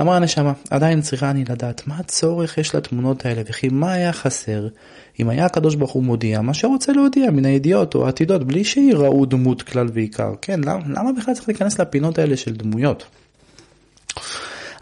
[0.00, 4.68] אמרה הנשמה, עדיין צריכה אני לדעת מה הצורך יש לתמונות האלה וכי מה היה חסר
[5.20, 9.26] אם היה הקדוש ברוך הוא מודיע מה שרוצה להודיע מן הידיעות או העתידות בלי שיראו
[9.26, 10.32] דמות כלל ועיקר.
[10.42, 13.06] כן, למה, למה בכלל צריך להיכנס לפינות האלה של דמויות?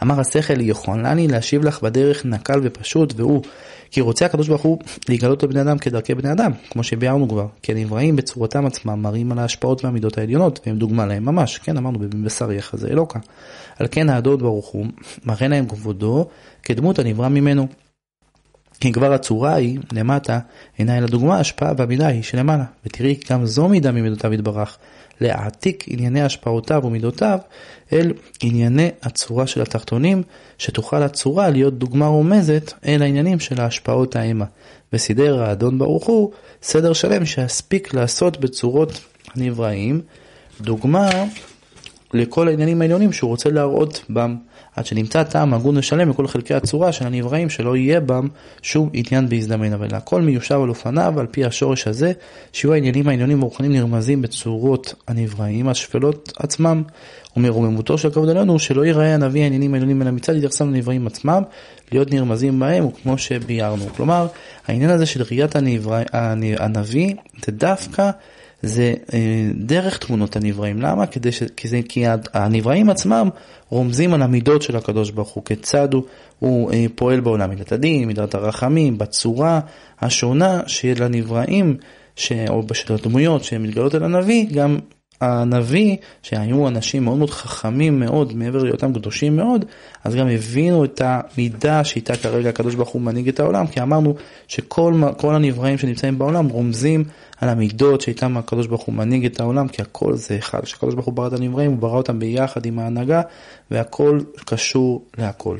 [0.02, 3.42] אמר השכל יכולני להשיב לך בדרך נקל ופשוט והוא
[3.90, 4.78] כי רוצה הקדוש ברוך הוא
[5.09, 9.38] להיגלות לבני אדם כדרכי בני אדם, כמו שביארנו כבר, כי הנבראים בצורתם עצמם מראים על
[9.38, 13.18] ההשפעות והמידות העליונות, והם דוגמה להם ממש, כן אמרנו בבשר יחזה אלוקה.
[13.78, 14.87] על כן האדון ברוך הוא
[15.24, 16.26] מראה להם כבודו
[16.62, 17.66] כדמות הנברא ממנו.
[18.80, 20.38] כי כבר הצורה היא, למטה,
[20.78, 22.64] אינה אלא דוגמה, השפעה והמידה היא שלמעלה.
[22.87, 24.78] ותראי, גם זו מידה ממידותיו יתברך,
[25.20, 27.38] להעתיק ענייני השפעותיו ומידותיו
[27.92, 30.22] אל ענייני הצורה של התחתונים,
[30.59, 34.44] שתוכל הצורה להיות דוגמה רומזת אל העניינים של ההשפעות האמה.
[34.92, 36.31] וסידר האדון ברוך הוא
[36.62, 39.00] סדר שלם שיספיק לעשות בצורות
[39.35, 40.00] הנבראים,
[40.61, 41.11] דוגמה
[42.14, 44.37] לכל העניינים העליונים שהוא רוצה להראות בם,
[44.77, 48.29] עד שנמצא טעם הגון ושלם בכל חלקי הצורה של הנבראים, שלא יהיה בם
[48.62, 52.12] שום עניין בהזדמן, אבל הכל מיושב על אופניו על פי השורש הזה,
[52.53, 56.83] שיהיו העניינים העליונים הרוחניים נרמזים בצורות הנבראים השפלות עצמם,
[57.37, 61.43] ומרוממותו של הכבוד עלינו, שלא ייראה הנביא העניינים העליונים אלא מצד יתייחסם לנבראים עצמם,
[61.93, 63.85] להיות נרמזים בהם, וכמו שביארנו.
[63.97, 64.27] כלומר,
[64.67, 65.57] העניין הזה של ראיית
[66.12, 67.15] הנביא,
[67.47, 68.11] זה דווקא
[68.62, 70.83] זה אה, דרך תמונות הנבראים.
[70.83, 71.07] למה?
[71.07, 71.42] כדי ש...
[71.57, 71.81] כי, זה...
[71.88, 73.29] כי הנבראים עצמם
[73.71, 76.03] רומזים על המידות של הקדוש ברוך הוא, כיצד הוא,
[76.38, 79.61] הוא אה, פועל בעולם מידת הדין, מידת הרחמים, בצורה
[80.01, 81.77] השונה של הנבראים,
[82.16, 82.33] ש...
[82.49, 84.79] או של הדמויות שמתגלות אל הנביא, גם
[85.20, 89.64] הנביא, שהיו אנשים מאוד מאוד חכמים מאוד, מעבר להיותם קדושים מאוד,
[90.05, 94.14] אז גם הבינו את המידה שאיתה כרגע הקדוש ברוך הוא מנהיג את העולם, כי אמרנו
[94.48, 97.05] שכל הנבראים שנמצאים בעולם רומזים
[97.40, 100.64] על המידות שאיתם הקדוש ברוך הוא מנהיג את העולם, כי הכל זה אחד.
[100.64, 103.22] כשהקדוש ברוך הוא ברא את הנבראים, הוא ברא אותם ביחד עם ההנהגה,
[103.70, 105.57] והכל קשור להכל.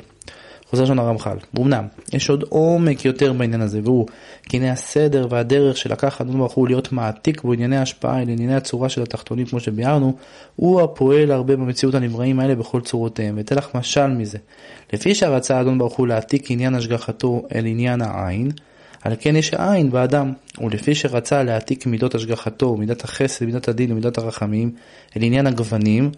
[0.71, 1.37] חוזר שם הרמח"ל.
[1.55, 4.07] ואומנם, יש עוד עומק יותר בעניין הזה, והוא,
[4.43, 8.89] כי הנה הסדר והדרך שלקח אדון ברוך הוא להיות מעתיק בענייני ההשפעה אל ענייני הצורה
[8.89, 10.17] של התחתונים כמו שביארנו,
[10.57, 13.35] הוא הפועל הרבה במציאות הנבראים האלה בכל צורותיהם.
[13.37, 14.39] ואתן לך משל מזה.
[14.93, 18.51] לפי שרצה אדון ברוך הוא להעתיק עניין השגחתו אל עניין העין,
[19.03, 24.19] על כן יש העין באדם, ולפי שרצה להעתיק מידות השגחתו, מידת החסד, מידת הדין ומידת
[24.19, 24.71] הרחמים,
[25.17, 26.11] אל עניין הגוונים,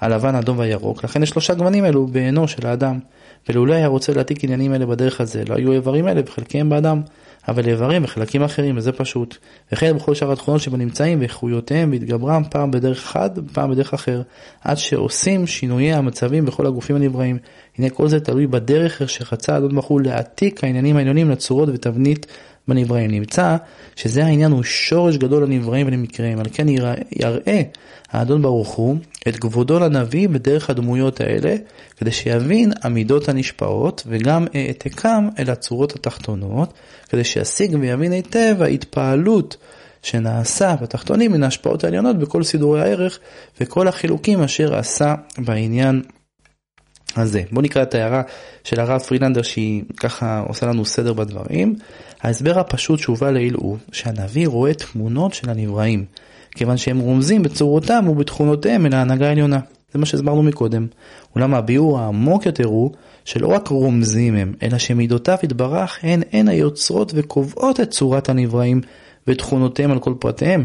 [0.00, 2.98] הלבן, האדום והירוק, לכן יש שלושה גוונים אלו בעינו של האדם.
[3.48, 7.00] ולולא היה רוצה להעתיק עניינים אלה בדרך הזה, לא היו איברים אלה בחלקיהם באדם,
[7.48, 9.36] אבל איברים וחלקים אחרים, וזה פשוט.
[9.72, 14.22] וכן בכל שאר התכונות שבו נמצאים, ואיכויותיהם והתגברם פעם בדרך אחד, פעם בדרך אחר,
[14.64, 17.38] עד שעושים שינויי המצבים בכל הגופים הנבראים.
[17.78, 22.26] הנה כל זה תלוי בדרך שרצה אדון הוא להעתיק העניינים העליונים לצורות ותבנית
[22.68, 23.10] בנבראים.
[23.10, 23.56] נמצא
[23.96, 27.62] שזה העניין הוא שורש גדול לנבראים ולמקריהם, על כן יראה
[28.10, 28.96] האדון ברוך הוא
[29.28, 31.56] את כבודו לנביא בדרך הדמויות האלה,
[31.96, 36.72] כדי שיבין המידות הנשפעות וגם העתקם אל הצורות התחתונות,
[37.08, 39.56] כדי שישיג ויבין היטב ההתפעלות
[40.02, 43.18] שנעשה בתחתונים מן ההשפעות העליונות בכל סידורי הערך
[43.60, 46.02] וכל החילוקים אשר עשה בעניין
[47.16, 47.42] הזה.
[47.52, 48.22] בואו נקרא את ההערה
[48.64, 51.74] של הרב פרילנדר שהיא ככה עושה לנו סדר בדברים.
[52.22, 56.04] ההסבר הפשוט שהובא לעיל הוא שהנביא רואה תמונות של הנבראים,
[56.54, 59.58] כיוון שהם רומזים בצורתם ובתכונותיהם אל ההנהגה העליונה.
[59.92, 60.86] זה מה שהסברנו מקודם.
[61.34, 62.90] אולם הביאור העמוק יותר הוא
[63.24, 68.80] שלא רק רומזים הם, אלא שמידותיו יתברך הן הן היוצרות וקובעות את צורת הנבראים
[69.26, 70.64] ותכונותיהם על כל פרטיהם.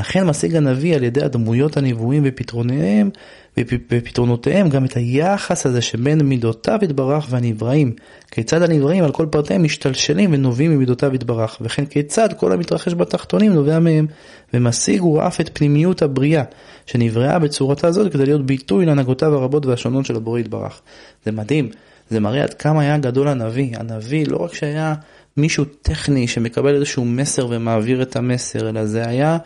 [0.00, 3.10] לכן משיג הנביא על ידי הדמויות הנבואים ופתרוניהם
[3.56, 7.92] בפתרונותיהם גם את היחס הזה שבין מידותיו יתברך והנבראים,
[8.30, 13.78] כיצד הנבראים על כל פרטיהם משתלשלים ונובעים ממידותיו יתברך, וכן כיצד כל המתרחש בתחתונים נובע
[13.78, 14.06] מהם,
[14.54, 16.42] ומשיג הוא אף את פנימיות הבריאה,
[16.86, 20.80] שנבראה בצורתה זאת כדי להיות ביטוי להנהגותיו הרבות והשונות של הבורא יתברך.
[21.24, 21.70] זה מדהים,
[22.10, 24.94] זה מראה עד כמה היה גדול הנביא, הנביא לא רק שהיה
[25.36, 29.38] מישהו טכני שמקבל איזשהו מסר ומעביר את המסר, אלא זה היה,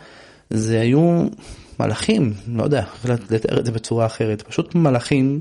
[0.49, 1.27] זה היו
[1.79, 5.39] מלאכים, לא יודע איך לתאר את זה בצורה אחרת, פשוט מלאכים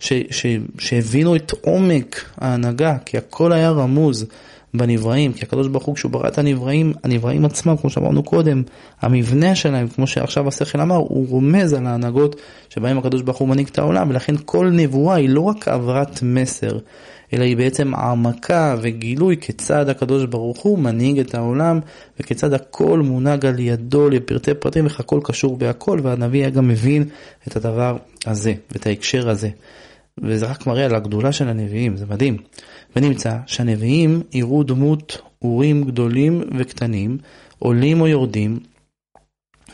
[0.00, 0.46] ש, ש,
[0.78, 4.26] שהבינו את עומק ההנהגה, כי הכל היה רמוז
[4.74, 8.62] בנבראים, כי הקדוש ברוך הוא כשהוא ברא את הנבראים, הנבראים עצמם, כמו שאמרנו קודם,
[9.00, 12.36] המבנה שלהם, כמו שעכשיו השכל אמר, הוא רומז על ההנהגות
[12.68, 16.78] שבהם הקדוש ברוך הוא מנהיג את העולם, ולכן כל נבואה היא לא רק העברת מסר,
[17.32, 21.80] אלא היא בעצם העמקה וגילוי כיצד הקדוש ברוך הוא מנהיג את העולם,
[22.20, 27.04] וכיצד הכל מונהג על ידו לפרטי פרטים, איך הכל קשור בהכל, והנביא היה גם מבין
[27.48, 29.48] את הדבר הזה, ואת ההקשר הזה.
[30.22, 32.36] וזה רק מראה על הגדולה של הנביאים, זה מדהים.
[32.96, 37.18] ונמצא שהנביאים יראו דמות אורים גדולים וקטנים,
[37.58, 38.58] עולים או יורדים,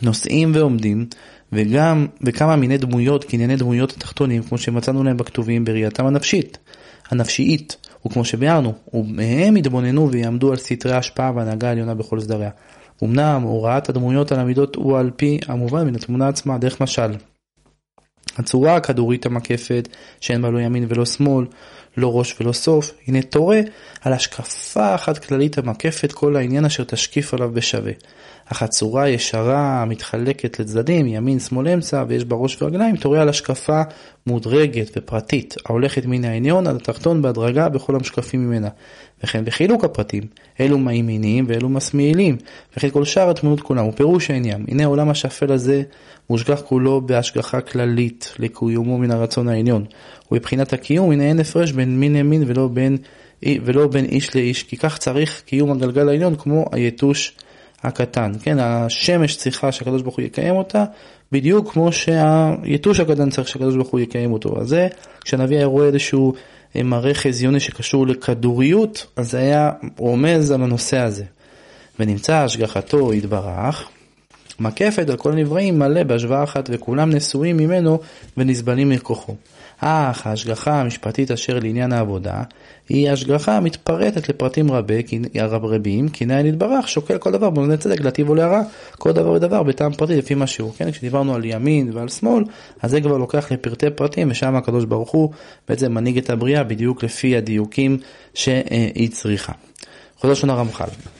[0.03, 1.07] נוסעים ועומדים,
[1.53, 6.59] וגם בכמה מיני דמויות, קנייני דמויות התחתונים, כמו שמצאנו להם בכתובים בראייתם הנפשית,
[7.11, 12.51] הנפשית, וכמו שביארנו, ומהם יתבוננו ויעמדו על סתרי ההשפעה והנהגה העליונה בכל סדריה.
[13.05, 17.11] אמנם הוראת הדמויות על המידות הוא על פי המובן מן התמונה עצמה, דרך משל.
[18.39, 19.89] הצורה הכדורית המקפת,
[20.21, 21.47] שאין בה לא ימין ולא שמאל,
[21.97, 23.61] לא ראש ולא סוף, הנה תורה
[24.01, 27.93] על השקפה אחת כללית המקפת כל העניין אשר תשקיף עליו בשווה.
[28.53, 33.83] אך הצורה ישרה המתחלקת לצדדים, ימין, שמאל, אמצע, ויש בה ראש ורגליים, תורה על השקפה
[34.27, 38.69] מודרגת ופרטית, ההולכת מן העליון עד התחתון בהדרגה בכל המשקפים ממנה.
[39.25, 40.23] וכן בחילוק הפרטים,
[40.61, 42.37] אלו מימיניים ואלו משמאלים,
[42.77, 45.83] וכן כל שאר התמונות כולם, ופירוש העניין, הנה העולם השפל הזה
[46.31, 49.85] מושגח כולו בהשגחה כללית לקיומו מן הרצון העליון,
[50.33, 52.97] ובבחינת הקיום הנה אין הפרש בין מין למין ולא בין,
[53.65, 57.37] ולא בין איש לאיש, כי כך צריך קיום הגלגל העליון כמו היתוש
[57.83, 60.85] הקטן, כן, השמש צריכה שהקדוש ברוך הוא יקיים אותה,
[61.33, 64.61] בדיוק כמו שהיתוש הקטן צריך שהקדוש ברוך הוא יקיים אותו.
[64.61, 64.89] אז זה,
[65.25, 66.33] כשהנביא היה רואה איזשהו
[66.77, 71.25] אה, מראה חזיוני שקשור לכדוריות, אז זה היה רומז על הנושא הזה.
[72.01, 73.89] ונמצא השגחתו יתברך,
[74.61, 77.99] מקפת על כל הנבראים מלא בהשוואה אחת וכולם נשואים ממנו
[78.37, 79.35] ונסבלים מכוחו.
[79.81, 82.43] אך ההשגחה המשפטית אשר לעניין העבודה
[82.89, 85.03] היא השגחה המתפרטת לפרטים רבי,
[85.63, 88.63] רבים, כי נאי נתברך שוקל כל דבר במובני צדק להטיב או להרע,
[88.99, 90.73] כל דבר ודבר בטעם פרטי לפי מה שהוא.
[90.77, 92.45] כן, כשדיברנו על ימין ועל שמאל,
[92.83, 95.31] אז זה כבר לוקח לפרטי פרטים, ושם הקדוש ברוך הוא
[95.69, 97.99] בעצם מנהיג את הבריאה בדיוק לפי הדיוקים
[98.35, 99.53] שהיא צריכה.
[100.19, 101.16] חוזר שונה רמח"ל.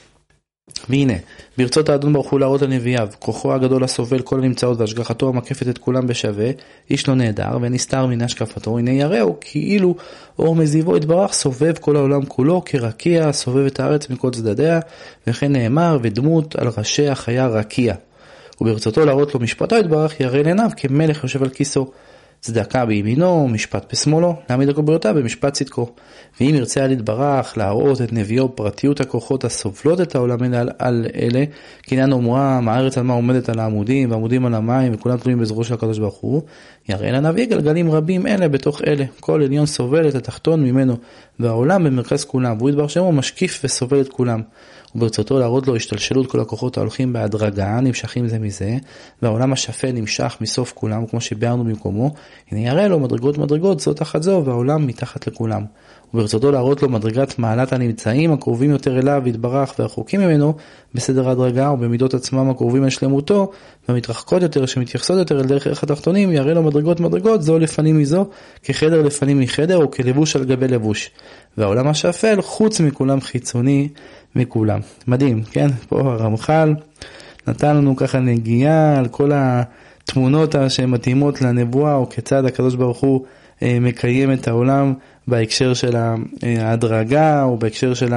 [0.89, 1.13] והנה,
[1.57, 6.07] ברצות האדון ברוך הוא להראות לנביאיו, כוחו הגדול הסובל כל הנמצאות והשגחתו המקפת את כולם
[6.07, 6.49] בשווה,
[6.89, 9.95] איש לא נעדר ונסתר מן השקפתו, הנה יראו כאילו
[10.39, 14.79] אור מזיבו יתברך סובב כל העולם כולו כרקיע סובב את הארץ מכל צדדיה,
[15.27, 17.93] וכן נאמר ודמות על ראשי החיה רקיע.
[18.61, 21.91] וברצותו להראות לו משפטו יתברך יראה לעיניו כמלך יושב על כיסאו.
[22.39, 25.89] צדקה בימינו, משפט בשמאלו, להעמיד הכל בריאותיו במשפט צדקו.
[26.41, 31.05] ואם ירצה על יתברך להראות את נביאו פרטיות הכוחות הסובלות את העולם אלה על, על
[31.15, 31.43] אלה,
[31.81, 35.73] קניין אומרם, הארץ על מה עומדת על העמודים, ועמודים על המים, וכולם תלויים בזרוע של
[35.73, 36.41] הקדוש ברוך הוא,
[36.89, 39.05] יראה לנביא גלגלים רבים אלה בתוך אלה.
[39.19, 40.97] כל עליון סובל את התחתון ממנו,
[41.39, 44.41] והעולם במרכז כולם, והוא יתברך שמו משקיף וסובל את כולם.
[44.95, 48.77] וברצותו להראות לו השתלשלות כל הכוחות ההולכים בהדרגה, נמשכים זה מזה,
[49.21, 52.13] והעולם השפל נמשך מסוף כולם, כמו שביארנו במקומו,
[52.51, 55.63] הנה יראה לו מדרגות מדרגות זו תחת זו, והעולם מתחת לכולם.
[56.13, 60.53] וברצותו להראות לו מדרגת מעלת הנמצאים הקרובים יותר אליו יתברך והרחוקים ממנו
[60.93, 63.51] בסדר הדרגה ובמידות עצמם הקרובים אל שלמותו
[63.89, 68.25] והמתרחקות יותר שמתייחסות יותר אל דרך ערך התחתונים יראה לו מדרגות מדרגות זו לפנים מזו
[68.63, 71.11] כחדר לפנים מחדר או כלבוש על גבי לבוש.
[71.57, 73.89] והעולם השפל חוץ מכולם חיצוני
[74.35, 74.79] מכולם.
[75.07, 75.67] מדהים, כן?
[75.89, 76.73] פה הרמח"ל
[77.47, 83.25] נתן לנו ככה נגיעה על כל התמונות שמתאימות לנבואה או כיצד הקדוש ברוך הוא
[83.63, 84.93] אה, מקיים את העולם
[85.27, 85.95] בהקשר של
[86.43, 88.13] ההדרגה או בהקשר של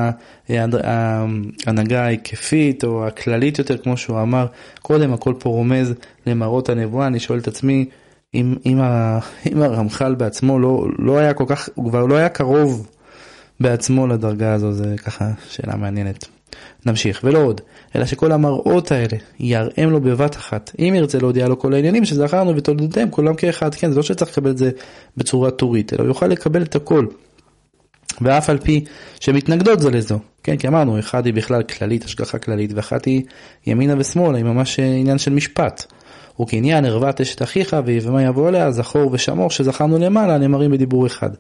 [0.48, 4.46] ההנהגה ההיקפית או הכללית יותר כמו שהוא אמר
[4.82, 5.94] קודם הכל פה רומז
[6.26, 7.84] למראות הנבואה אני שואל את עצמי
[8.34, 8.80] אם, אם
[9.62, 12.88] הרמח"ל בעצמו לא, לא היה כל כך הוא כבר לא היה קרוב
[13.60, 16.26] בעצמו לדרגה הזו זה ככה שאלה מעניינת.
[16.86, 17.60] נמשיך, ולא עוד,
[17.96, 22.56] אלא שכל המראות האלה יראם לו בבת אחת, אם ירצה להודיע לו כל העניינים שזכרנו
[22.56, 24.70] ותולדותיהם כולם כאחד, כן, זה לא שצריך לקבל את זה
[25.16, 27.06] בצורה טורית, אלא הוא יוכל לקבל את הכל.
[28.20, 28.84] ואף על פי
[29.20, 33.22] שמתנגדות זו לזו, כן, כי אמרנו, אחד היא בכלל כללית, השגחה כללית, ואחת היא
[33.66, 35.92] ימינה ושמאלה, היא ממש עניין של משפט.
[36.40, 41.30] וקניין ערוות אשת אחיך ויבמה יבוא אליה זכור ושמור שזכרנו למעלה נאמרים בדיבור אחד.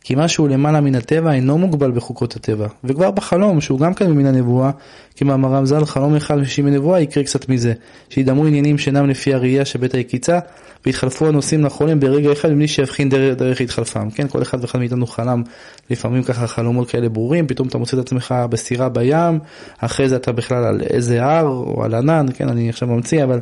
[0.00, 2.66] כי משהו למעלה מן הטבע אינו מוגבל בחוקות הטבע.
[2.84, 4.70] וכבר בחלום שהוא גם כן מן הנבואה
[5.16, 7.72] כמאמרם ז"ל חלום אחד משישים מנבואה יקרה קצת מזה.
[8.10, 10.38] שידמו עניינים שאינם לפי הראייה שבית היקיצה
[10.86, 14.10] והתחלפו הנושאים לחולים ברגע אחד מבלי שיבחין דרך, דרך התחלפם.
[14.10, 15.42] כן כל אחד ואחד מאיתנו חלם
[15.90, 19.38] לפעמים ככה חלומות כאלה ברורים פתאום אתה מוצא את עצמך בסירה בים
[19.78, 23.38] אחרי זה אתה בכלל על איזה הר או על ענן כן אני עכשיו ממציא אבל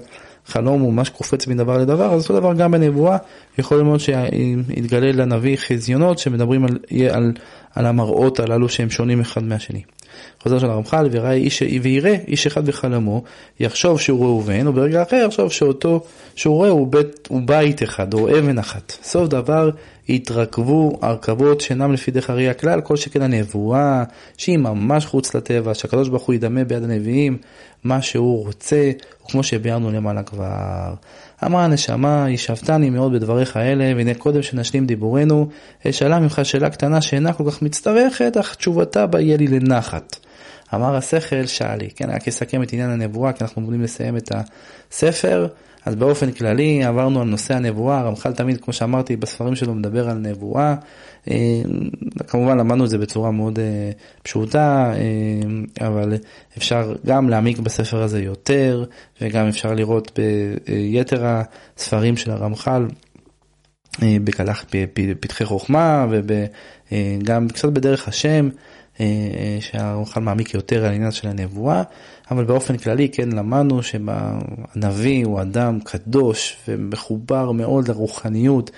[0.46, 3.16] חלום הוא ממש קופץ מדבר לדבר, אז אותו דבר גם בנבואה,
[3.58, 6.78] יכול להיות שיתגלה לנביא חזיונות שמדברים על,
[7.10, 7.32] על,
[7.74, 9.82] על המראות הללו שהם שונים אחד מהשני.
[10.42, 13.22] חוזר של הרמח"ל, ויראה איש, ויראה איש אחד בחלומו,
[13.60, 16.04] יחשוב שהוא ראובן, וברגע אחר יחשוב שאותו,
[16.34, 16.88] שהוא רואה הוא
[17.28, 18.92] הוא בית אחד, או אבן אחת.
[19.02, 19.70] סוף דבר,
[20.08, 24.04] יתרכבו הרכבות שאינם לפי דרך הראייה כלל, כל שכן הנבואה,
[24.36, 27.38] שהיא ממש חוץ לטבע, שהקדוש ברוך הוא ידמה ביד הנביאים,
[27.84, 28.90] מה שהוא רוצה,
[29.24, 30.94] וכמו שביארנו למעלה כבר.
[31.44, 35.48] אמרה הנשמה, ישבתני מאוד בדבריך האלה, והנה קודם שנשלים דיבורנו,
[35.88, 40.16] אשאלה ממך שאלה קטנה שאינה כל כך מצטרכת, אך תשובתה בה יהיה לי לנחת.
[40.74, 44.32] אמר השכל, שאלי, כן, רק אסכם את עניין הנבואה, כי אנחנו עומדים לסיים את
[44.90, 45.46] הספר.
[45.86, 50.18] אז באופן כללי עברנו על נושא הנבואה, הרמח"ל תמיד, כמו שאמרתי, בספרים שלו מדבר על
[50.18, 50.74] נבואה.
[51.30, 51.62] אה,
[52.26, 53.90] כמובן למדנו את זה בצורה מאוד אה,
[54.22, 56.14] פשוטה, אה, אבל
[56.58, 58.84] אפשר גם להעמיק בספר הזה יותר,
[59.20, 61.24] וגם אפשר לראות ביתר
[61.76, 62.86] הספרים של הרמח"ל.
[64.24, 64.64] בקלח
[65.20, 66.06] פתחי חוכמה
[66.90, 68.48] וגם קצת בדרך השם,
[69.60, 71.82] שהרמח"ל מעמיק יותר על העניין של הנבואה.
[72.30, 78.70] אבל באופן כללי כן למדנו שהנביא הוא אדם קדוש ומחובר מאוד לרוחניות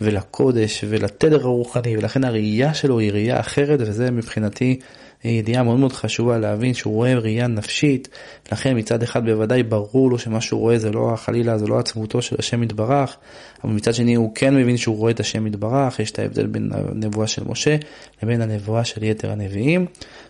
[0.00, 4.78] ולקודש ולתדר הרוחני ולכן הראייה שלו היא ראייה אחרת וזה מבחינתי
[5.24, 8.08] ידיעה מאוד מאוד חשובה להבין שהוא רואה ראייה נפשית,
[8.52, 12.22] לכן מצד אחד בוודאי ברור לו שמה שהוא רואה זה לא חלילה, זה לא עצמותו
[12.22, 13.16] של השם יתברך,
[13.64, 16.70] אבל מצד שני הוא כן מבין שהוא רואה את השם יתברך, יש את ההבדל בין
[16.72, 17.76] הנבואה של משה
[18.22, 19.86] לבין הנבואה של יתר הנביאים.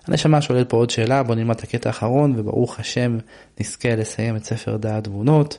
[0.06, 3.18] הנשמה שואלת פה עוד שאלה, בוא נלמד את הקטע האחרון וברוך השם
[3.60, 5.58] נזכה לסיים את ספר דעת תבונות.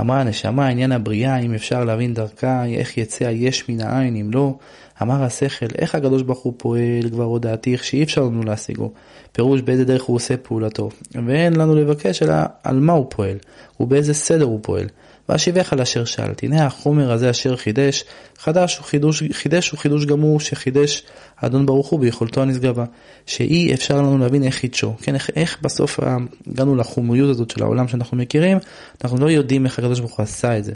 [0.00, 4.54] אמרה הנשמה, עניין הבריאה, אם אפשר להבין דרכה, איך יצא היש מן העין, אם לא.
[5.02, 8.90] אמר השכל, איך הקדוש ברוך הוא פועל כבר הודעתיך שאי אפשר לנו להשיגו.
[9.32, 10.88] פירוש באיזה דרך הוא עושה פעולתו.
[11.26, 13.36] ואין לנו לבקש אלא על מה הוא פועל,
[13.80, 14.86] ובאיזה סדר הוא פועל.
[15.30, 18.04] ואשיבך על אשר שאלת, הנה החומר הזה אשר חידש,
[18.38, 21.02] חדש הוא חידוש, חידש הוא חידוש גמור שחידש
[21.38, 22.84] האדון ברוך הוא ביכולתו הנשגבה,
[23.26, 26.00] שאי אפשר לנו להבין איך חידשו, כן, איך, איך בסוף
[26.46, 28.58] הגענו לחומריות הזאת של העולם שאנחנו מכירים,
[29.04, 30.72] אנחנו לא יודעים איך הקדוש ברוך הוא עשה את זה.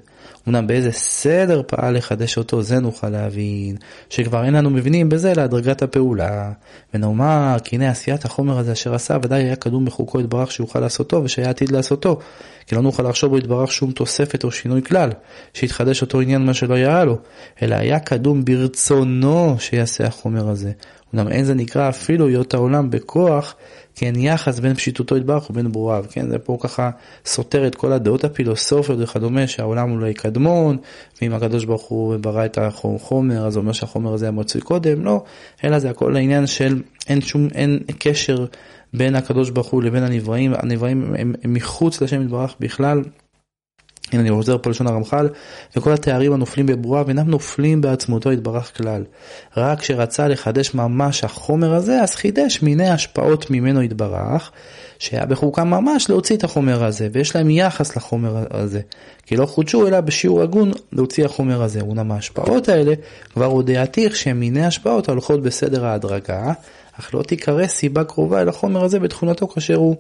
[0.49, 3.77] אמנם באיזה סדר פעל לחדש אותו, זה נוכל להבין,
[4.11, 6.53] שכבר אין לנו מבינים בזה להדרגת הפעולה,
[6.95, 11.25] ונאמר כי הנה עשיית החומר הזה אשר עשה ודאי היה קדום בחוקו יתברך שיוכל לעשותו
[11.25, 12.19] ושהיה עתיד לעשותו,
[12.67, 15.11] כי לא נוכל לחשוב בו יתברך שום תוספת או שינוי כלל,
[15.55, 17.19] שיתחדש אותו עניין מה שלא יראה לו,
[17.63, 20.73] אלא היה קדום ברצונו שיעשה החומר הזה.
[21.13, 23.55] אומנם אין זה נקרא אפילו היות העולם בכוח,
[23.95, 26.91] כי אין יחס בין פשיטותו יתברך ובין ברוריו, כן, זה פה ככה
[27.27, 30.77] סותר את כל הדעות הפילוסופיות וכדומה, שהעולם הוא לא יקדמון,
[31.23, 35.25] ואם הקדוש ברוך הוא ברא את החומר, אז אומר שהחומר הזה היה מצוי קודם, לא,
[35.65, 38.47] אלא זה הכל העניין של אין שום, אין קשר
[38.95, 43.03] בין הקדוש ברוך הוא לבין הנבראים, הנבראים הם, הם, מחוץ לשם יתברך בכלל.
[44.13, 45.29] הנה אני חוזר פה לשון הרמח"ל,
[45.77, 49.05] וכל התארים הנופלים בברואה ואינם נופלים בעצמותו יתברך כלל.
[49.57, 54.51] רק כשרצה לחדש ממש החומר הזה, אז חידש מיני השפעות ממנו יתברך,
[54.99, 58.81] שהיה בחוקם ממש להוציא את החומר הזה, ויש להם יחס לחומר הזה.
[59.27, 61.81] כי לא חודשו אלא בשיעור הגון להוציא החומר הזה.
[61.81, 62.95] אולם ההשפעות האלה
[63.33, 66.53] כבר הודיעתיך שהן מיני השפעות ההולכות בסדר ההדרגה,
[67.01, 69.97] אך לא תיקרא סיבה קרובה אל החומר הזה בתכונתו כאשר הוא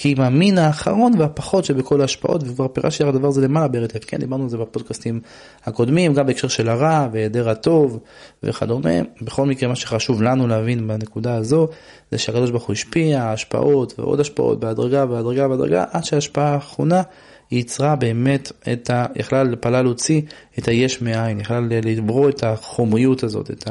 [0.00, 4.18] כי אם המין האחרון והפחות שבכל ההשפעות, וכבר פירשתי על הדבר הזה למעלה ברטב, כן,
[4.18, 5.20] דיברנו על זה בפודקאסטים
[5.64, 7.98] הקודמים, גם בהקשר של הרע והיעדר הטוב
[8.42, 8.90] וכדומה.
[9.22, 11.68] בכל מקרה, מה שחשוב לנו להבין בנקודה הזו,
[12.10, 17.02] זה שהקדוש ברוך הוא השפיע, השפעות ועוד השפעות בהדרגה והדרגה והדרגה, עד שההשפעה האחרונה
[17.50, 19.06] היא יצרה באמת את ה...
[19.16, 20.22] יכלה פעלה להוציא
[20.58, 23.68] את היש מאין, יכלה לברוא את החומריות הזאת, את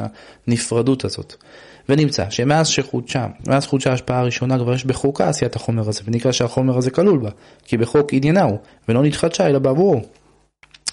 [0.48, 1.36] הנפרדות הזאת.
[1.90, 6.78] ונמצא שמאז שחודשה, מאז חודשה ההשפעה הראשונה כבר יש בחוקה עשיית החומר הזה, ונקרא שהחומר
[6.78, 7.30] הזה כלול בה,
[7.66, 8.58] כי בחוק עניינה הוא,
[8.90, 10.02] ולא נתחדשה אלא בעבורו.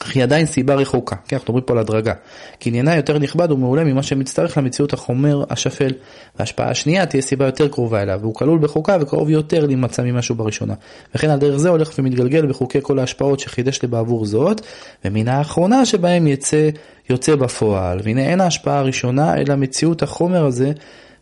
[0.03, 2.13] אך היא עדיין סיבה רחוקה, כן, אנחנו מדברים פה על הדרגה.
[2.61, 5.93] כי עניינה יותר נכבד ומעולה ממה שמצטרך למציאות החומר השפל.
[6.39, 10.75] וההשפעה השנייה תהיה סיבה יותר קרובה אליו, והוא כלול בחוקה וקרוב יותר להימצא ממשהו בראשונה.
[11.15, 14.61] וכן על דרך זה הולך ומתגלגל בחוקי כל ההשפעות שחידש לבעבור זאת,
[15.05, 16.69] ומן האחרונה שבהם יצא,
[17.11, 18.01] יוצא בפועל.
[18.05, 20.73] והנה אין ההשפעה הראשונה, אלא מציאות החומר הזה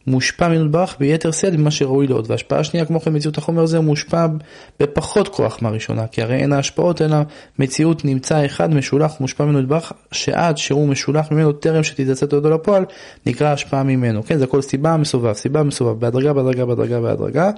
[0.07, 4.27] מושפע מנדבך ביתר שאת ממה שראוי לעוד, והשפעה השנייה כמו כן מציאות החומר הזה מושפע
[4.81, 7.17] בפחות כוח מהראשונה, כי הרי אין ההשפעות אלא
[7.59, 12.85] מציאות נמצא אחד משולח ומושפע ממנו נדבך, שעד שהוא משולח ממנו טרם שתתעצת אותו לפועל,
[13.27, 14.23] נקרא השפעה ממנו.
[14.23, 17.51] כן, זה הכל סיבה מסובב, סיבה מסובב, בהדרגה, בהדרגה, בהדרגה, בהדרגה,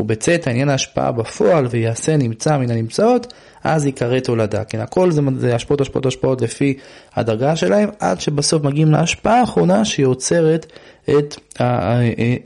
[0.00, 3.32] ובצאת העניין ההשפעה בפועל ויעשה נמצא מן הנמצאות,
[3.64, 4.64] אז ייקרא תולדה.
[4.64, 6.74] כן, הכל זה, זה השפעות, השפעות, השפעות לפי
[7.14, 10.66] הדרגה שלהם, עד שבסוף מגיעים להשפעה האחרונה שיוצרת
[11.04, 11.36] את,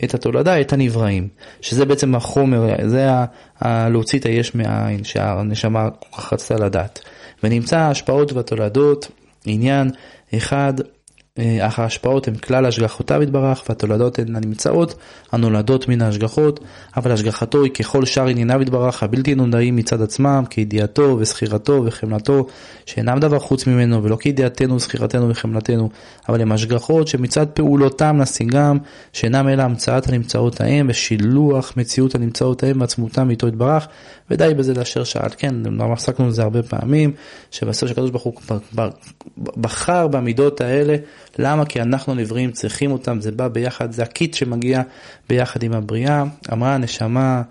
[0.05, 1.29] את התולדה, את הנבראים,
[1.61, 5.89] שזה בעצם החומר, זה ה, להוציא את היש מהעין, שהנשמה
[6.33, 7.01] רצתה לדעת.
[7.43, 9.09] ונמצא ההשפעות והתולדות,
[9.47, 9.91] עניין
[10.37, 10.75] אחד
[11.39, 14.95] אך ההשפעות הן כלל השגחותיו יתברך והתולדות הן הנמצאות
[15.32, 16.61] הנולדות מן ההשגחות
[16.97, 22.47] אבל השגחתו היא ככל שאר ענייניו יתברך הבלתי נודעים מצד עצמם כידיעתו וזכירתו וחמלתו
[22.87, 25.91] שאינם דבר חוץ ממנו ולא כידיעתנו וזכירתנו וחמלתנו
[26.28, 28.78] אבל הם השגחות שמצד פעולותם נשיגם
[29.12, 33.89] שאינם אלא המצאת הנמצאות ההם ושילוח מציאות הנמצאות ההם ועצמותם איתו יתברך
[34.30, 35.55] ודי בזה לאשר שאל כן
[35.93, 37.12] עסקנו בזה הרבה פעמים
[37.51, 38.35] שבסוף שקדוש ברוך הוא
[39.37, 40.97] בחר במידות האלה
[41.39, 41.64] למה?
[41.64, 44.82] כי אנחנו נבראים צריכים אותם, זה בא ביחד, זה הקיט שמגיע
[45.28, 46.24] ביחד עם הבריאה.
[46.53, 47.43] אמרה הנשמה,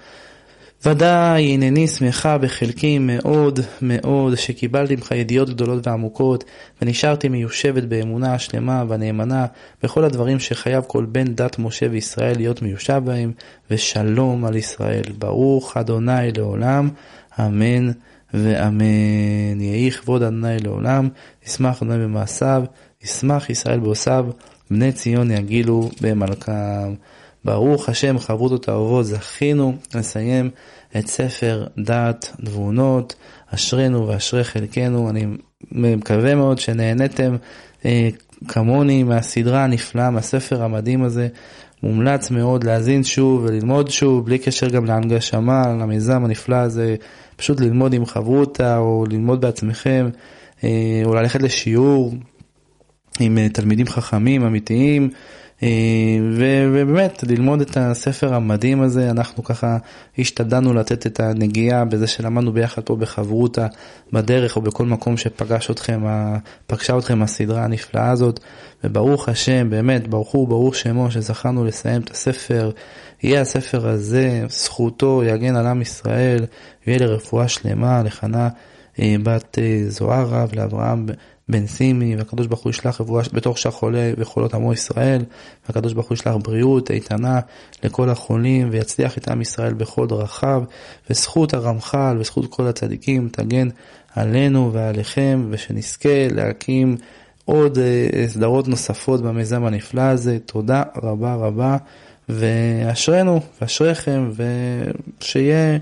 [0.86, 6.44] ודאי הנני שמחה בחלקי מאוד מאוד שקיבלתי ממך ידיעות גדולות ועמוקות
[6.82, 9.46] ונשארתי מיושבת באמונה השלמה והנאמנה
[9.84, 13.32] בכל הדברים שחייב כל בן דת משה וישראל להיות מיושב בהם
[13.72, 15.04] ושלום על ישראל.
[15.18, 16.90] ברוך אדוני לעולם,
[17.40, 17.92] אמן
[18.34, 19.62] ואמן.
[19.62, 21.10] יהי כבוד אדוני לעולם,
[21.48, 22.64] ישמח אדוני במעשיו
[23.04, 24.26] ישמח ישראל בעושיו,
[24.72, 26.94] בני ציון יגילו במלכם.
[27.46, 30.50] ברוך השם חברותות האהובות, זכינו לסיים
[30.98, 33.16] את ספר דעת תבונות,
[33.54, 35.10] אשרינו ואשרי חלקנו.
[35.10, 35.26] אני
[35.72, 37.36] מקווה מאוד שנהניתם
[37.86, 38.10] אה,
[38.48, 41.28] כמוני מהסדרה הנפלאה, מהספר המדהים הזה.
[41.84, 46.96] מומלץ מאוד להאזין שוב וללמוד שוב, בלי קשר גם להנגשמה, למיזם הנפלא הזה,
[47.36, 50.10] פשוט ללמוד עם חברותה או ללמוד בעצמכם,
[50.64, 52.14] אה, או ללכת לשיעור,
[53.20, 55.10] עם אה, תלמידים חכמים אמיתיים
[55.64, 55.70] אה,
[56.38, 59.78] ובאמת ללמוד את הספר המדהים הזה אנחנו ככה
[60.20, 63.68] השתדלנו לתת את הנגיעה בזה שלמדנו ביחד פה בחברותה
[64.14, 66.02] בדרך או בכל מקום שפגש אתכם,
[66.68, 68.40] פגשה אתכם הסדרה הנפלאה הזאת.
[68.84, 72.72] וברוך השם באמת ברוך הוא ברוך שמו שזכרנו לסיים את הספר.
[73.24, 76.46] יהיה הספר הזה זכותו יגן על עם ישראל
[76.88, 78.50] ויהיה לרפואה שלמה לחנה
[79.00, 79.58] אה, בת
[79.88, 81.06] זוהרה ולאברהם
[81.50, 85.24] בן סימי, והקדוש ברוך הוא ישלח רבואה בתוך שאר חולה וחולות עמו ישראל,
[85.68, 87.40] והקדוש ברוך הוא ישלח בריאות איתנה
[87.84, 90.64] לכל החולים, ויצליח את עם ישראל בכל דרכיו,
[91.10, 93.70] וזכות הרמח"ל וזכות כל הצדיקים תגן
[94.16, 96.98] עלינו ועליכם, ושנזכה להקים
[97.46, 100.38] עוד אה, סדרות נוספות במיזם הנפלא הזה.
[100.46, 101.78] תודה רבה רבה,
[102.30, 105.78] ואשרינו, ואשריכם, ושיהיה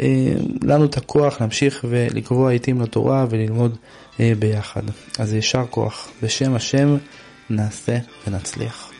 [0.00, 3.76] אה, לנו את הכוח להמשיך ולקבוע עיתים לתורה וללמוד אה,
[4.18, 4.82] ביחד.
[5.18, 6.08] אז יישר כוח.
[6.22, 6.96] בשם השם
[7.50, 8.95] נעשה ונצליח.